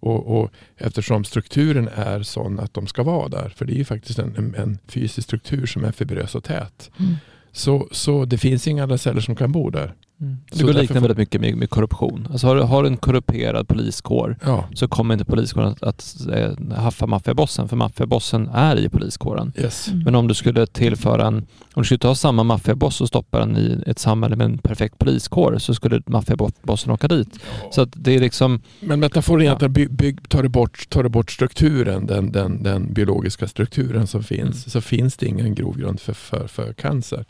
[0.00, 3.84] Och, och eftersom strukturen är sån att de ska vara där, för det är ju
[3.84, 6.90] faktiskt en, en, en fysisk struktur som är fibrös och tät.
[6.98, 7.14] Mm.
[7.52, 9.94] Så, så det finns inga andra celler som kan bo där.
[10.18, 12.28] Det Så går likna väldigt mycket med, med korruption.
[12.30, 16.16] Alltså har, du- har du en korrumperad poliskår Ja, så kommer inte poliskåren att, att
[16.32, 19.52] eh, haffa maffiabossen för maffiabossen är i poliskåren.
[19.56, 19.88] yes.
[19.88, 20.02] Mm.
[20.04, 21.34] Men om du skulle tillföra en,
[21.74, 24.98] om du skulle ta samma maffiaboss och stoppa den i ett samhälle med en perfekt
[24.98, 27.38] poliskår så skulle maffiabossen åka dit.
[27.70, 31.02] Så att det är liksom, Men metaforen är att by, bygg, tar, du bort, tar
[31.02, 34.70] du bort strukturen, den, den, den biologiska strukturen som finns, Mm.
[34.70, 37.24] så finns det ingen grogrund för, för, för cancer.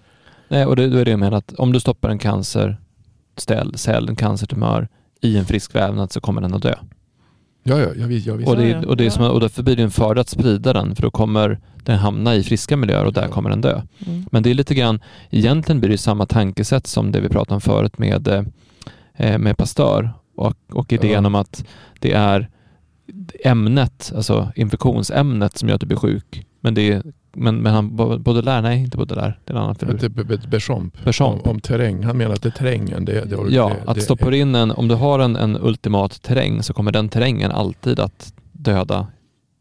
[0.55, 4.09] Nej, och det, då är det jag menar att om du stoppar en cancercell, cell,
[4.09, 4.89] en cancertumör
[5.21, 6.75] i en frisk vävnad så kommer den att dö.
[7.63, 8.49] Ja, ja, jag vis, jag vis.
[8.49, 9.31] Och, det, och, det är som, Ja.
[9.31, 12.43] och därför blir det en fördel att sprida den för då kommer den hamna i
[12.43, 13.83] friska miljöer och där kommer den dö.
[14.07, 14.27] Mm.
[14.31, 15.01] Men det är lite grann,
[15.31, 18.29] egentligen blir det samma tankesätt som det vi pratade om förut med,
[19.17, 21.27] eh, med Pasteur och, och idén Ja.
[21.27, 21.65] om att
[22.01, 22.49] det är
[23.45, 26.47] ämnet, alltså infektionsämnet som gör att du blir sjuk.
[26.61, 27.03] Men det är,
[27.33, 30.09] men, men han, Baudelaire, nej inte Baudelaire, det är en annan figur.
[30.09, 31.05] Be- Be- Bechamp.
[31.05, 31.47] Bechamp.
[31.47, 32.03] Om, om terräng.
[32.05, 33.05] Han menar att det är terrängen.
[33.05, 35.57] Det, det, Ja, det, att det, stoppar du in en, om du har en, en
[35.61, 39.07] ultimat terräng så kommer den terrängen alltid att döda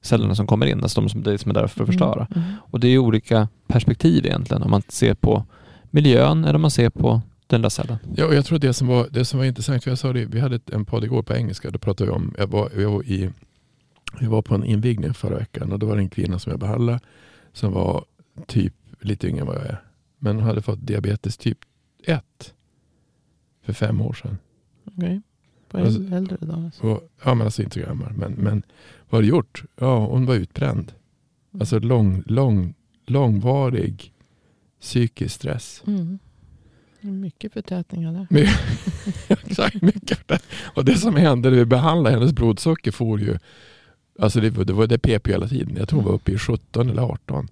[0.02, 2.28] cellerna som kommer in, alltså de som, det som är där för att förstöra.
[2.36, 2.44] Mm.
[2.48, 2.56] Mm.
[2.72, 5.44] Och det är olika perspektiv egentligen om man ser på
[5.92, 7.98] miljön eller om man ser på den där cellen.
[8.16, 10.26] Ja, och jag tror det som var, det som var intressant, för jag sa det,
[10.26, 13.04] vi hade en podd igår på engelska, då pratade vi om, jag var, jag var,
[13.04, 13.30] i,
[14.20, 16.60] jag var på en invigning förra veckan och då var det en kvinna som jag
[16.60, 17.00] behandlade
[17.54, 18.06] som var
[18.48, 19.82] typ lite yngre än vad jag är.
[20.20, 21.58] Men hon hade fått diabetes typ
[22.04, 22.54] 1
[23.62, 24.38] för fem år sedan.
[24.86, 25.22] Okej.
[25.70, 26.66] På Alltså- äldre dagar.
[26.66, 26.84] alltså.
[26.88, 28.14] Och, ja, men alltså inte så gammal.
[28.14, 28.64] Men, men
[29.10, 29.64] vad har det gjort?
[29.76, 30.92] Ja, hon var utbränd.
[31.60, 32.74] Alltså lång, lång,
[33.06, 34.14] långvarig
[34.82, 35.84] psykisk stress.
[35.88, 36.20] Mm.
[37.04, 38.50] Mycket förtätningar där.
[39.46, 40.32] Exakt, mycket.
[40.32, 40.38] av.
[40.76, 43.38] Och det som hände när vi behandlade hennes blodsocker for ju
[44.20, 45.76] Alltså det, det, var, det pep hela tiden.
[45.78, 47.48] Jag tror jag var uppe i 17 eller 18.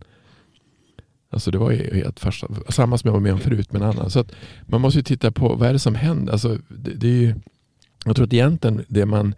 [1.29, 3.87] Alltså det var ju helt färsta, samma som jag var med om förut med en
[3.87, 4.09] annan.
[4.09, 4.31] Så att
[4.65, 6.33] man måste ju titta på vad är det som händer.
[6.33, 7.35] Alltså det, det är ju,
[8.05, 9.35] jag tror att egentligen det man,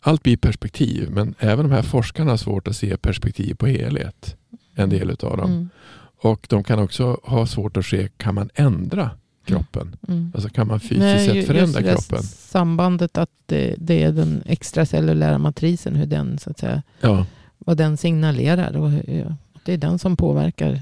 [0.00, 4.36] allt blir perspektiv men även de här forskarna har svårt att se perspektiv på helhet.
[4.74, 5.50] En del utav dem.
[5.50, 5.68] Mm.
[6.16, 9.10] Och de kan också ha svårt att se, kan man ändra
[9.44, 9.96] kroppen?
[10.08, 10.32] Mm.
[10.34, 12.22] Alltså kan man fysiskt sett förändra kroppen?
[12.22, 17.26] Sambandet att det, det är den extracellulära matrisen, hur den, så att säga, Ja.
[17.58, 18.76] vad den signalerar.
[18.76, 19.34] Och hur,
[19.64, 20.80] det är den som påverkar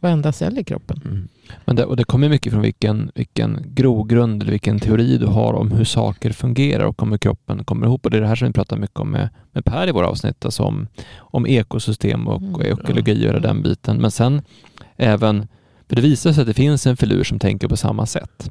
[0.00, 1.00] varenda cell i kroppen.
[1.04, 1.28] Mm.
[1.64, 5.52] Men det, och det kommer mycket från vilken, vilken grogrund eller vilken teori du har
[5.54, 8.04] om hur saker fungerar och om hur kroppen kommer ihop.
[8.04, 10.08] Och det är det här som vi pratar mycket om med, med Per i våra
[10.08, 10.86] avsnitt, alltså om,
[11.16, 12.60] om ekosystem och Mm.
[12.78, 13.42] ekologi och hela Mm.
[13.42, 13.96] den biten.
[14.00, 14.42] Men sen
[14.96, 15.48] även,
[15.88, 18.50] för det visar sig att det finns en filur som tänker på samma sätt.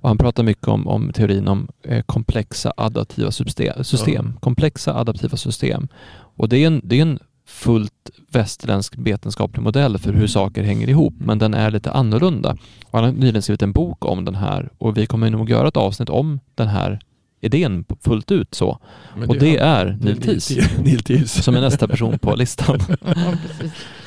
[0.00, 3.84] Och han pratar mycket om, om teorin om eh, komplexa adaptiva system.
[3.84, 5.88] system Komplexa adaptiva system.
[6.12, 10.88] Och det är en, det är en fullt västerländsk vetenskaplig modell för hur saker hänger
[10.88, 12.56] ihop, men den är lite annorlunda.
[12.86, 15.68] Och han har nyligen skrivit en bok om den här och vi kommer nog göra
[15.68, 17.00] ett avsnitt om den här
[17.42, 18.78] idén fullt ut så.
[19.16, 20.50] Men Och det är det Neil Tees
[20.84, 21.32] Neil Tees.
[21.44, 22.78] som är nästa person på listan.
[23.04, 23.14] Ja.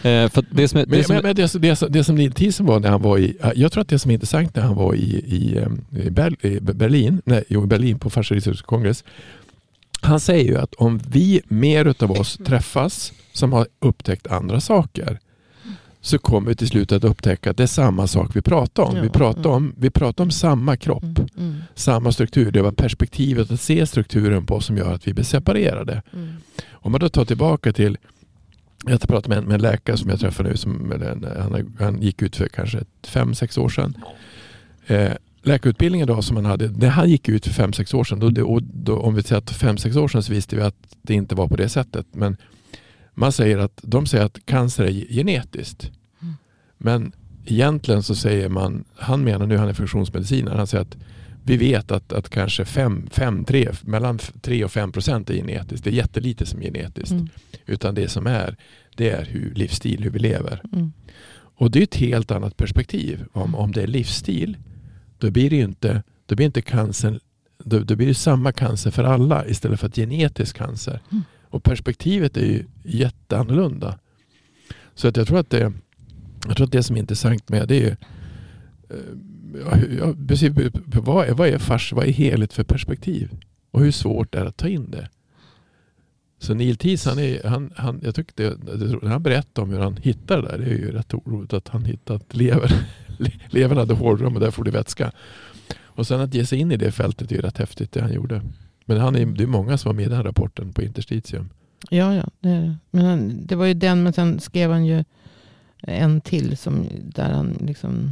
[0.09, 2.03] Eh, det som är, det Men, som men, är, men det, som- det, som- det
[2.03, 4.55] som Neil Teesen var när han var i, jag tror att det som är intressant
[4.55, 8.65] när han var i, i, eh, i, Ber, i Berlin, nej, jo, Berlin på Fascistiska
[8.65, 9.03] kongress.
[10.01, 15.19] Han säger ju att om vi mer utav oss träffas som har upptäckt andra saker
[16.05, 18.95] så kommer vi till slut att upptäcka att det är samma sak vi pratar om.
[18.95, 19.51] Ja, Vi pratar mm.
[19.51, 22.51] om, vi pratar om samma kropp, Mm, mm, samma struktur.
[22.51, 26.01] Det var perspektivet att se strukturen på som gör att vi blir separerade.
[26.13, 26.27] mm.
[26.71, 27.97] Om man då tar tillbaka till,
[28.85, 30.93] jag pratade med en, med en läkare som jag träffar nu, som,
[31.39, 33.97] han, han gick ut för kanske fem, sex år sedan.
[34.87, 35.11] Eh,
[35.43, 38.45] läkarutbildningen då som han hade, när han gick ut för fem, sex år sedan, då,
[38.45, 41.13] och då, om vi säger att fem, sex år sedan så visste vi att det
[41.13, 42.05] inte var på det sättet.
[42.11, 42.37] Men
[43.15, 45.91] man säger att, de säger att cancer är genetiskt.
[46.21, 46.33] Mm.
[46.77, 47.11] Men
[47.45, 50.97] egentligen så säger man, han menar nu, han är funktionsmedicinare, han säger att
[51.43, 55.83] vi vet att, att kanske 5, 5, 3, mellan 3 och 5 procent är genetiskt.
[55.83, 57.11] Det är jättelite som är genetiskt.
[57.11, 57.29] Mm,
[57.65, 58.55] Utan det som är,
[58.95, 60.61] det är hur livsstil, hur vi lever.
[60.73, 60.93] mm.
[61.57, 63.25] Och det är ett helt annat perspektiv.
[63.31, 64.57] Om, om det är livsstil,
[65.17, 67.19] då blir det inte, då blir inte cancern,
[67.63, 71.01] då, då blir det samma cancer för alla istället för att genetisk cancer.
[71.11, 71.23] Mm.
[71.55, 73.99] Och perspektivet är ju jätteannorlunda.
[74.95, 75.73] Så att jag tror att det,
[76.47, 77.95] jag tror att det som är intressant med det är ju,
[78.89, 78.97] eh,
[79.65, 80.13] ja, ja,
[81.01, 83.29] vad, är, vad, är fars, vad är helhet för perspektiv?
[83.71, 85.09] Och hur svårt är det att ta in det?
[86.39, 89.79] Så Neil Tees, han är, han, han, jag tyckte, det- när han berättade om hur
[89.79, 92.71] han hittade det där, det är ju rätt roligt att han hittade att lever,
[93.49, 95.11] levern hade hårdrum och där får det vätska.
[95.83, 98.13] Och sen att ge sig in i det fältet är ju rätt häftigt det han
[98.13, 98.41] gjorde.
[98.85, 101.49] Men han är, det är många som var med i den här rapporten på interstitium.
[101.89, 102.25] Ja, ja.
[102.39, 105.03] Det, men han, det var ju den, men sen skrev han ju
[105.81, 108.11] en till som, där han liksom...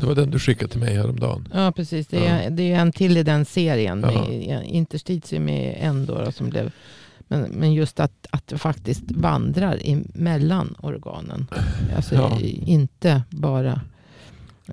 [0.00, 1.48] Det var den du skickade till mig häromdagen.
[1.52, 2.06] Ja, precis.
[2.06, 4.00] Det är, det är en till i den serien.
[4.02, 4.28] Ja.
[4.28, 6.72] Med, interstitium är en då, som blev...
[7.28, 9.78] Men, men just att, att det faktiskt vandrar
[10.14, 11.46] mellan organen.
[11.96, 12.38] Alltså Ja.
[12.66, 13.80] inte bara...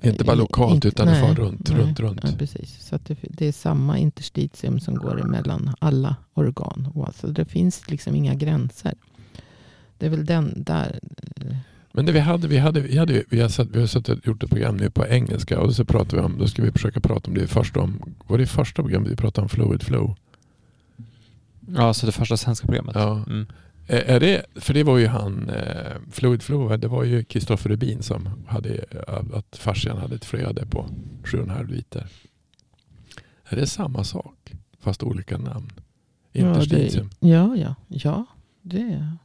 [0.02, 1.80] Inte bara lokalt inte- utan det nej, far runt, nej.
[1.80, 2.20] runt, runt.
[2.22, 2.86] Ja, precis.
[2.86, 6.88] Så att det, det är samma interstitium som går emellan alla organ.
[6.94, 8.94] Och alltså det finns liksom inga gränser.
[9.98, 11.00] Det är väl den där.
[11.92, 14.42] Men det vi hade, vi hade, vi hade, vi har, satt, vi har satt, gjort
[14.42, 17.30] ett program nu på engelska och så pratar vi om, då ska vi försöka prata
[17.30, 20.16] om det första om, var det första programmet vi pratade om fluid flow?
[21.76, 22.94] ja, så det första svenska programmet.
[22.94, 23.24] Ja.
[23.26, 23.46] Mm.
[23.90, 27.70] Är är det, för det var ju han, eh, Fluid Flow, det var ju Kristoffer
[27.70, 30.86] Rubin som hade, eh, att fascian hade ett flöde på
[31.24, 32.06] 7,5 liter.
[33.48, 34.52] Är det samma sak?
[34.80, 35.72] Fast olika namn?
[36.32, 37.10] Interstitium?
[37.20, 38.26] Ja, det, ja, ja.
[38.62, 39.16] Det är.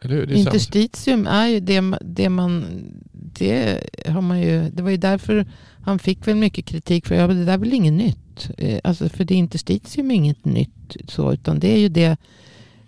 [0.00, 0.26] Eller?
[0.26, 0.36] Det är.
[0.36, 2.64] Interstitium är ju det, det man...
[3.12, 5.46] Det, har man ju, det var ju därför
[5.82, 7.06] han fick väl mycket kritik.
[7.06, 8.50] För ja, det där är väl inget nytt.
[8.58, 10.96] Eh, Alltså för det interstitium är inget nytt.
[11.08, 12.16] Så, utan det är ju det,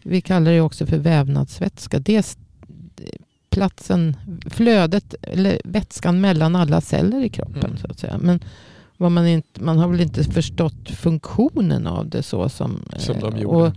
[0.02, 1.98] vi kallar det också för vävnadsvätska.
[1.98, 2.36] Det
[3.50, 7.64] platsen, flödet eller vätskan mellan alla celler i kroppen.
[7.64, 7.76] Mm.
[7.76, 8.18] så att säga.
[8.18, 8.40] Men
[8.96, 13.34] vad man, inte, man har väl inte förstått funktionen av det så som, Som de
[13.34, 13.56] eh, gjorde.
[13.56, 13.72] Och,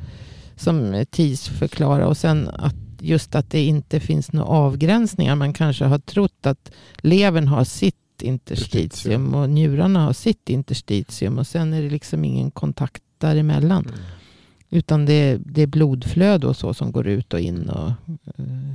[0.56, 2.06] som TIS förklarar.
[2.06, 5.36] Och sen att just att det inte finns några avgränsningar.
[5.36, 9.36] Man kanske har trott att levern har sitt interstitium Interstitium.
[9.36, 11.40] och njurarna har sitt interstitium.
[11.40, 13.86] Och sen är det liksom ingen kontakt däremellan.
[13.86, 14.00] Mm.
[14.74, 17.92] Utan det är, det är blodflöde och så som går ut och in och,
[18.38, 18.74] eh,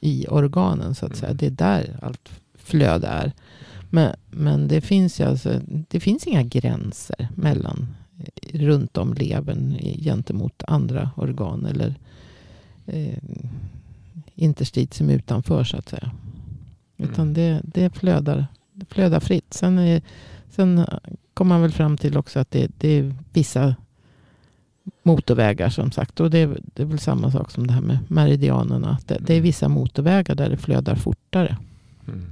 [0.00, 0.94] i organen.
[0.94, 1.30] så att säga.
[1.30, 1.36] Mm.
[1.36, 3.32] Det är där allt flöde är.
[3.90, 7.94] Men, men det finns ju alltså, det finns inga gränser mellan
[8.52, 11.94] runt om levern gentemot andra organ eller
[12.86, 13.18] eh,
[14.34, 16.10] interstitium utanför så att säga.
[16.96, 17.34] Utan Mm.
[17.34, 19.54] det, det, flödar, det flödar fritt.
[19.54, 20.02] Sen, är,
[20.50, 20.86] sen
[21.34, 23.74] kom man väl fram till också att det, det är vissa
[25.02, 26.20] motorvägar som sagt.
[26.20, 28.98] Och det, är- det är väl samma sak som det här med meridianerna.
[29.06, 31.56] Det, det är vissa motorvägar där det flödar fortare.
[32.08, 32.26] Mm.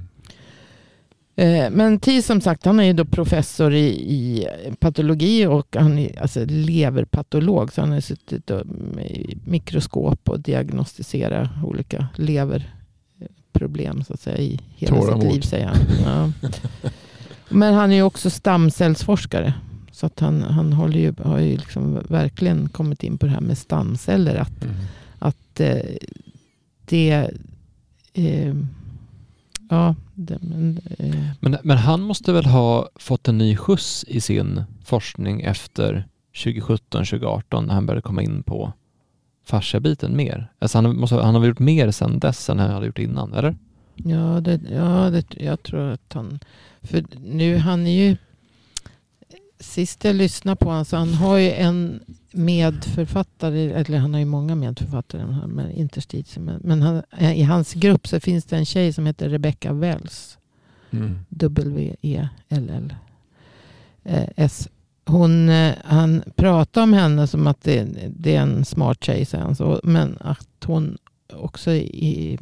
[1.37, 4.47] Eh, Men Thies som sagt, han är ju då professor i, i
[4.79, 7.73] patologi och han är alltså leverpatolog.
[7.73, 8.51] Så han har suttit
[8.95, 15.23] med mikroskop och diagnostiserat olika leverproblem så att säga i hela Tålamod.
[15.23, 15.77] sitt liv säger han.
[16.05, 16.49] Ja.
[17.49, 19.53] Men han är ju också stamcellsforskare.
[19.95, 23.41] Så att han, han håller ju, har ju liksom verkligen kommit in på det här
[23.41, 24.35] med stamceller.
[24.35, 24.75] Att Mm.
[25.19, 25.79] att eh,
[26.85, 27.31] det...
[28.13, 28.55] Eh,
[29.69, 34.21] ja, det, men, eh, Men, men han måste väl ha fått en ny skjuts i
[34.21, 38.73] sin forskning efter 2017-2018 när han började komma in på
[39.45, 40.51] fasciabiten mer.
[40.59, 43.33] Alltså han, måste, han har väl gjort mer sedan dess än han hade gjort innan,
[43.33, 43.55] eller?
[43.95, 46.39] ja, det, ja det, jag tror att han...
[46.81, 48.17] För nu, han är ju...
[49.59, 51.99] Sist jag lyssnade på honom så han har ju en
[52.31, 56.45] medförfattare, eller han har ju många medförfattare med interstitium.
[56.45, 60.37] Men, men han, i hans grupp så finns det en tjej som heter Rebecca Wells.
[60.91, 61.19] Mm.
[61.29, 62.95] W-E-L-L.
[64.03, 64.69] Eh, S.
[65.05, 69.55] Hon, eh, han pratar om henne som att det, det är en smart tjej, han.
[69.55, 70.97] Så, men att hon
[71.33, 72.37] också är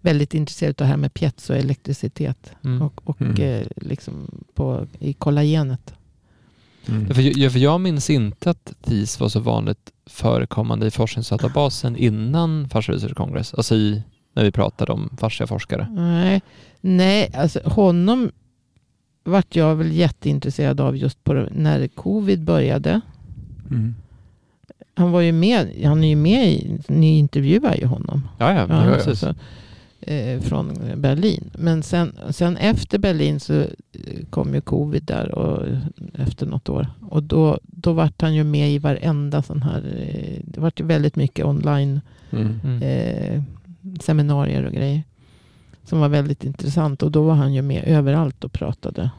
[0.00, 2.52] väldigt intresserad av det här med piezoelektricitet.
[2.64, 2.82] Mm.
[2.82, 3.42] Och, och Mm.
[3.42, 5.94] eh, liksom på, i kollagenet.
[6.88, 7.14] Mm.
[7.14, 12.68] För, jag, för jag minns inte att TIS var så vanligt förekommande i forskningsdatabasen innan
[12.68, 15.86] Fascia Research Congress, alltså i, när vi pratade om fasciaforskare.
[15.90, 16.42] Nej,
[16.80, 18.30] nej alltså honom
[19.24, 23.00] vart jag väl jätteintresserad av just på, när covid började.
[23.70, 23.94] Mm.
[24.94, 28.28] Han var ju med, han är ju med i, ni intervjuar ju honom.
[28.38, 29.18] Ja, ja, Ja, ja, precis.
[29.20, 29.34] så,
[30.00, 31.50] eh, från Berlin.
[31.52, 33.66] Men sen, sen efter Berlin så eh,
[34.30, 35.66] kom ju covid där och,
[36.14, 36.86] efter något år.
[37.10, 40.84] Och då, då vart han ju med i varenda sån här, eh, det vart ju
[40.84, 42.00] väldigt mycket online
[42.32, 42.60] Mm.
[42.64, 42.82] Mm.
[42.82, 43.42] eh,
[44.00, 45.02] seminarier och grejer.
[45.84, 47.02] Som var väldigt intressant.
[47.02, 49.10] Och då var han ju med överallt och pratade.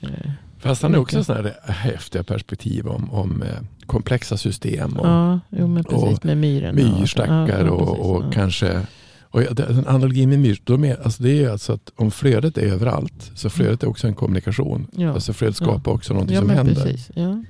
[0.00, 3.48] Eh, Fast han är också sådana här häftiga perspektiv om, om eh,
[3.86, 6.26] komplexa system och ja, jo, men precis och
[6.74, 8.30] myrstackar Ja, ja, och, precis, och ja.
[8.32, 8.86] kanske
[9.34, 12.58] och ja, en analogi med myr, de är, alltså det är alltså att om flödet
[12.58, 14.86] är överallt så flödet är också en kommunikation.
[14.96, 15.12] Ja.
[15.12, 16.74] Alltså flödet skapar också någonting Ja, som men händer.
[16.74, 17.10] precis.
[17.14, 17.44] Ja.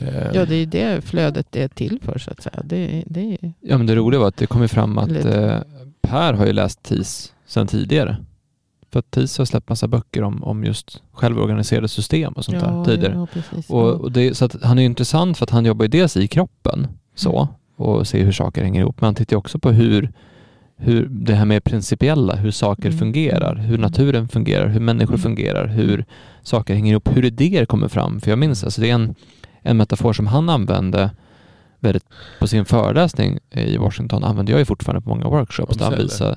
[0.00, 2.62] Eh, ja, det är det flödet är till för så att säga.
[2.64, 5.58] Det, det är, Ja, men det roliga var att det kom fram att eh,
[6.02, 8.16] Per har ju läst TIS sedan tidigare.
[8.92, 12.84] För att TIS har släppt massa böcker om, om just självorganiserade system och sånt där
[12.84, 13.26] tidigare.
[13.50, 13.62] Ja.
[13.68, 16.16] Och, och det, så att han är ju intressant för att han jobbar ju dels
[16.16, 19.00] i kroppen så och ser hur saker hänger ihop.
[19.00, 20.12] Men han tittar också på hur,
[20.82, 22.98] hur det här med principiella, hur saker Mm.
[22.98, 25.20] fungerar, hur naturen fungerar, hur människor Mm.
[25.22, 26.04] fungerar, hur
[26.42, 28.20] saker hänger ihop, hur idéer kommer fram.
[28.20, 29.14] För jag minns, alltså det är en,
[29.62, 31.10] en metafor som han använde
[31.80, 32.04] väldigt
[32.40, 35.72] på sin föreläsning i Washington använder jag ju fortfarande på många workshops.
[35.72, 36.36] om Där han visar,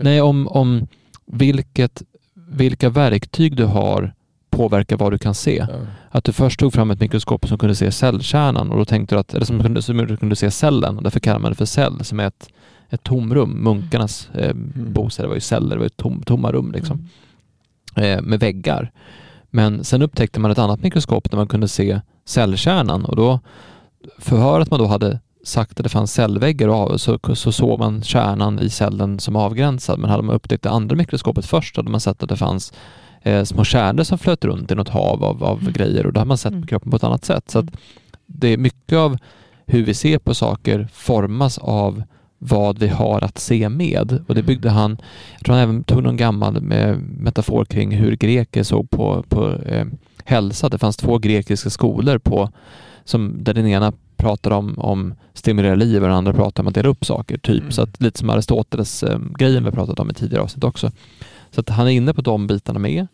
[0.00, 0.86] nej, om, om
[1.26, 2.02] vilket,
[2.34, 4.12] vilka verktyg du har
[4.50, 5.66] påverkar vad du kan se.
[5.68, 5.76] Ja.
[6.10, 9.18] Att du först tog fram ett mikroskop som kunde se cellkärnan och då tänkte du
[9.18, 12.04] att, eller som kunde, som kunde se cellen och därför kallar man det för cell
[12.04, 12.48] som är ett,
[12.92, 13.50] ett tomrum.
[13.64, 17.08] Munkarnas eh, bostäder var ju celler, det var ju tom, tomma rum liksom,
[17.94, 18.18] Mm.
[18.18, 18.90] eh, med väggar.
[19.50, 23.40] Men sen upptäckte man ett annat mikroskop där man kunde se cellkärnan och då
[24.18, 27.78] för att man då hade sagt att det fanns cellväggar och av, så, så såg
[27.78, 29.98] man kärnan i cellen som avgränsad.
[29.98, 32.72] Men hade man upptäckt det andra mikroskopet först hade man sett att det fanns
[33.22, 35.72] eh, små kärnor som flöt runt i något hav av, av Mm.
[35.72, 36.62] grejer och då har man sett Mm.
[36.62, 37.50] på kroppen på ett annat sätt.
[37.50, 37.66] Så att
[38.26, 39.18] det är mycket av
[39.66, 42.02] hur vi ser på saker formas av
[42.44, 44.24] vad vi har att se med.
[44.28, 44.98] Och det byggde han,
[45.32, 49.86] jag tror han även tog någon gammal metafor kring hur greker såg på, på eh,
[50.24, 50.68] hälsa.
[50.68, 52.50] Det fanns två grekiska skolor på,
[53.04, 56.74] som, där den ena pratade om, om stimulera liv och den andra pratade om att
[56.74, 57.38] dela upp saker.
[57.38, 57.60] Typ.
[57.60, 57.72] Mm.
[57.72, 60.90] Så att lite som Aristoteles eh, grejen vi pratat om i tidigare avsnitt också.
[61.50, 63.06] Så att han är inne på de bitarna med.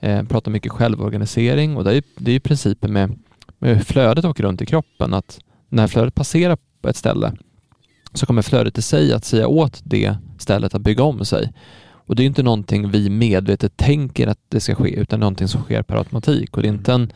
[0.00, 3.18] Eh, pratar mycket självorganisering och det är det är ju principen med,
[3.58, 5.14] med hur flödet åker runt i kroppen.
[5.14, 7.32] Att när flödet passerar på ett ställe
[8.14, 11.52] så kommer flödet i sig att säga åt det stället att bygga om sig.
[11.92, 15.62] Och det är inte någonting vi medvetet tänker att det ska ske utan någonting som
[15.62, 16.56] sker per automatik.
[16.56, 17.12] Och det är inte en,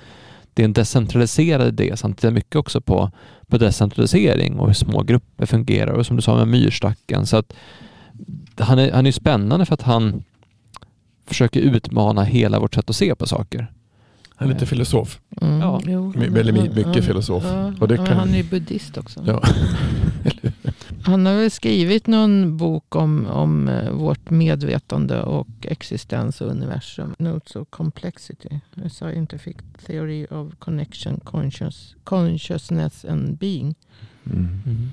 [0.54, 1.94] det är en decentraliserad idé.
[1.96, 3.10] Tittar mycket också på,
[3.46, 7.26] på decentralisering och hur små grupper fungerar och som du sa med myrstacken.
[7.26, 7.52] Så att
[8.58, 10.22] han är, han är spännande för att han
[11.26, 13.72] försöker utmana hela vårt sätt att se på saker.
[14.36, 15.20] Han är lite filosof.
[15.40, 15.80] Mm, Ja.
[15.86, 17.44] jo, My- väldigt my- mycket filosof.
[17.46, 19.24] Ja, Och det kan- Han är ju buddhist också.
[19.26, 19.42] Ja.
[21.04, 27.14] Han har väl skrivit någon bok om, om eh, vårt medvetande och existens och universum.
[27.18, 28.60] Notes of complexity.
[28.84, 33.74] A scientific theory of connection, conscious, consciousness and being.
[34.26, 34.62] Mm.
[34.66, 34.90] Mm.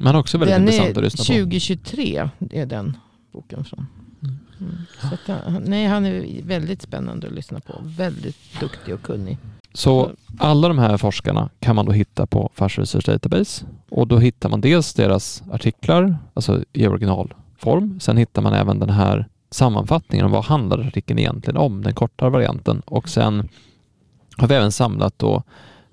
[0.00, 1.24] Men också väldigt den intressant att lyssna på.
[1.24, 2.96] 2023 är den
[3.32, 3.86] boken från.
[4.22, 4.34] Mm.
[4.60, 4.74] Mm.
[5.00, 7.80] Så att, han- nej, han är väldigt spännande att lyssna på.
[7.82, 9.38] Väldigt duktig och kunnig.
[9.74, 13.66] Så alla de här forskarna kan man då hitta på Fars Research Database.
[13.90, 18.00] Och då hittar man dels deras artiklar, alltså i originalform.
[18.00, 22.30] Sen hittar man även den här sammanfattningen om vad handlar artikeln egentligen om, den kortare
[22.30, 22.82] varianten.
[22.84, 23.48] Och sen
[24.36, 25.42] har vi även samlat då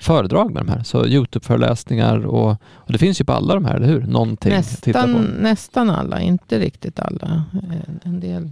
[0.02, 3.76] föredrag med de här, så Youtube-föreläsningar och, och det finns ju på alla de här,
[3.76, 4.02] eller hur?
[4.02, 5.20] Någonting Nästan, på.
[5.42, 7.44] nästan alla, inte riktigt alla.
[7.54, 8.52] Eh, En del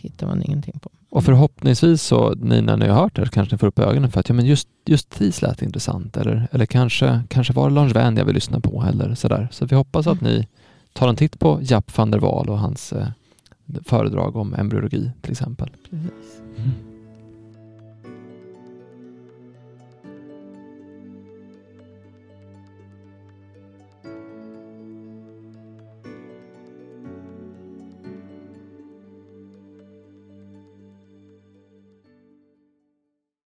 [0.00, 0.90] hittar man ingenting på.
[1.10, 4.20] Och förhoppningsvis så, ni när ni har hört det kanske ni får upp ögonen för
[4.20, 7.92] att ja, men just, just TIS lät intressant eller, eller kanske, kanske var det Lars
[7.94, 9.48] Wern jag vill lyssna på eller sådär.
[9.52, 10.48] Så vi hoppas att ni
[10.92, 13.06] tar en titt på Japp van der Waal och hans eh,
[13.84, 15.70] föredrag om embryologi till exempel.
[15.90, 16.40] Precis.
[16.58, 16.70] Mm.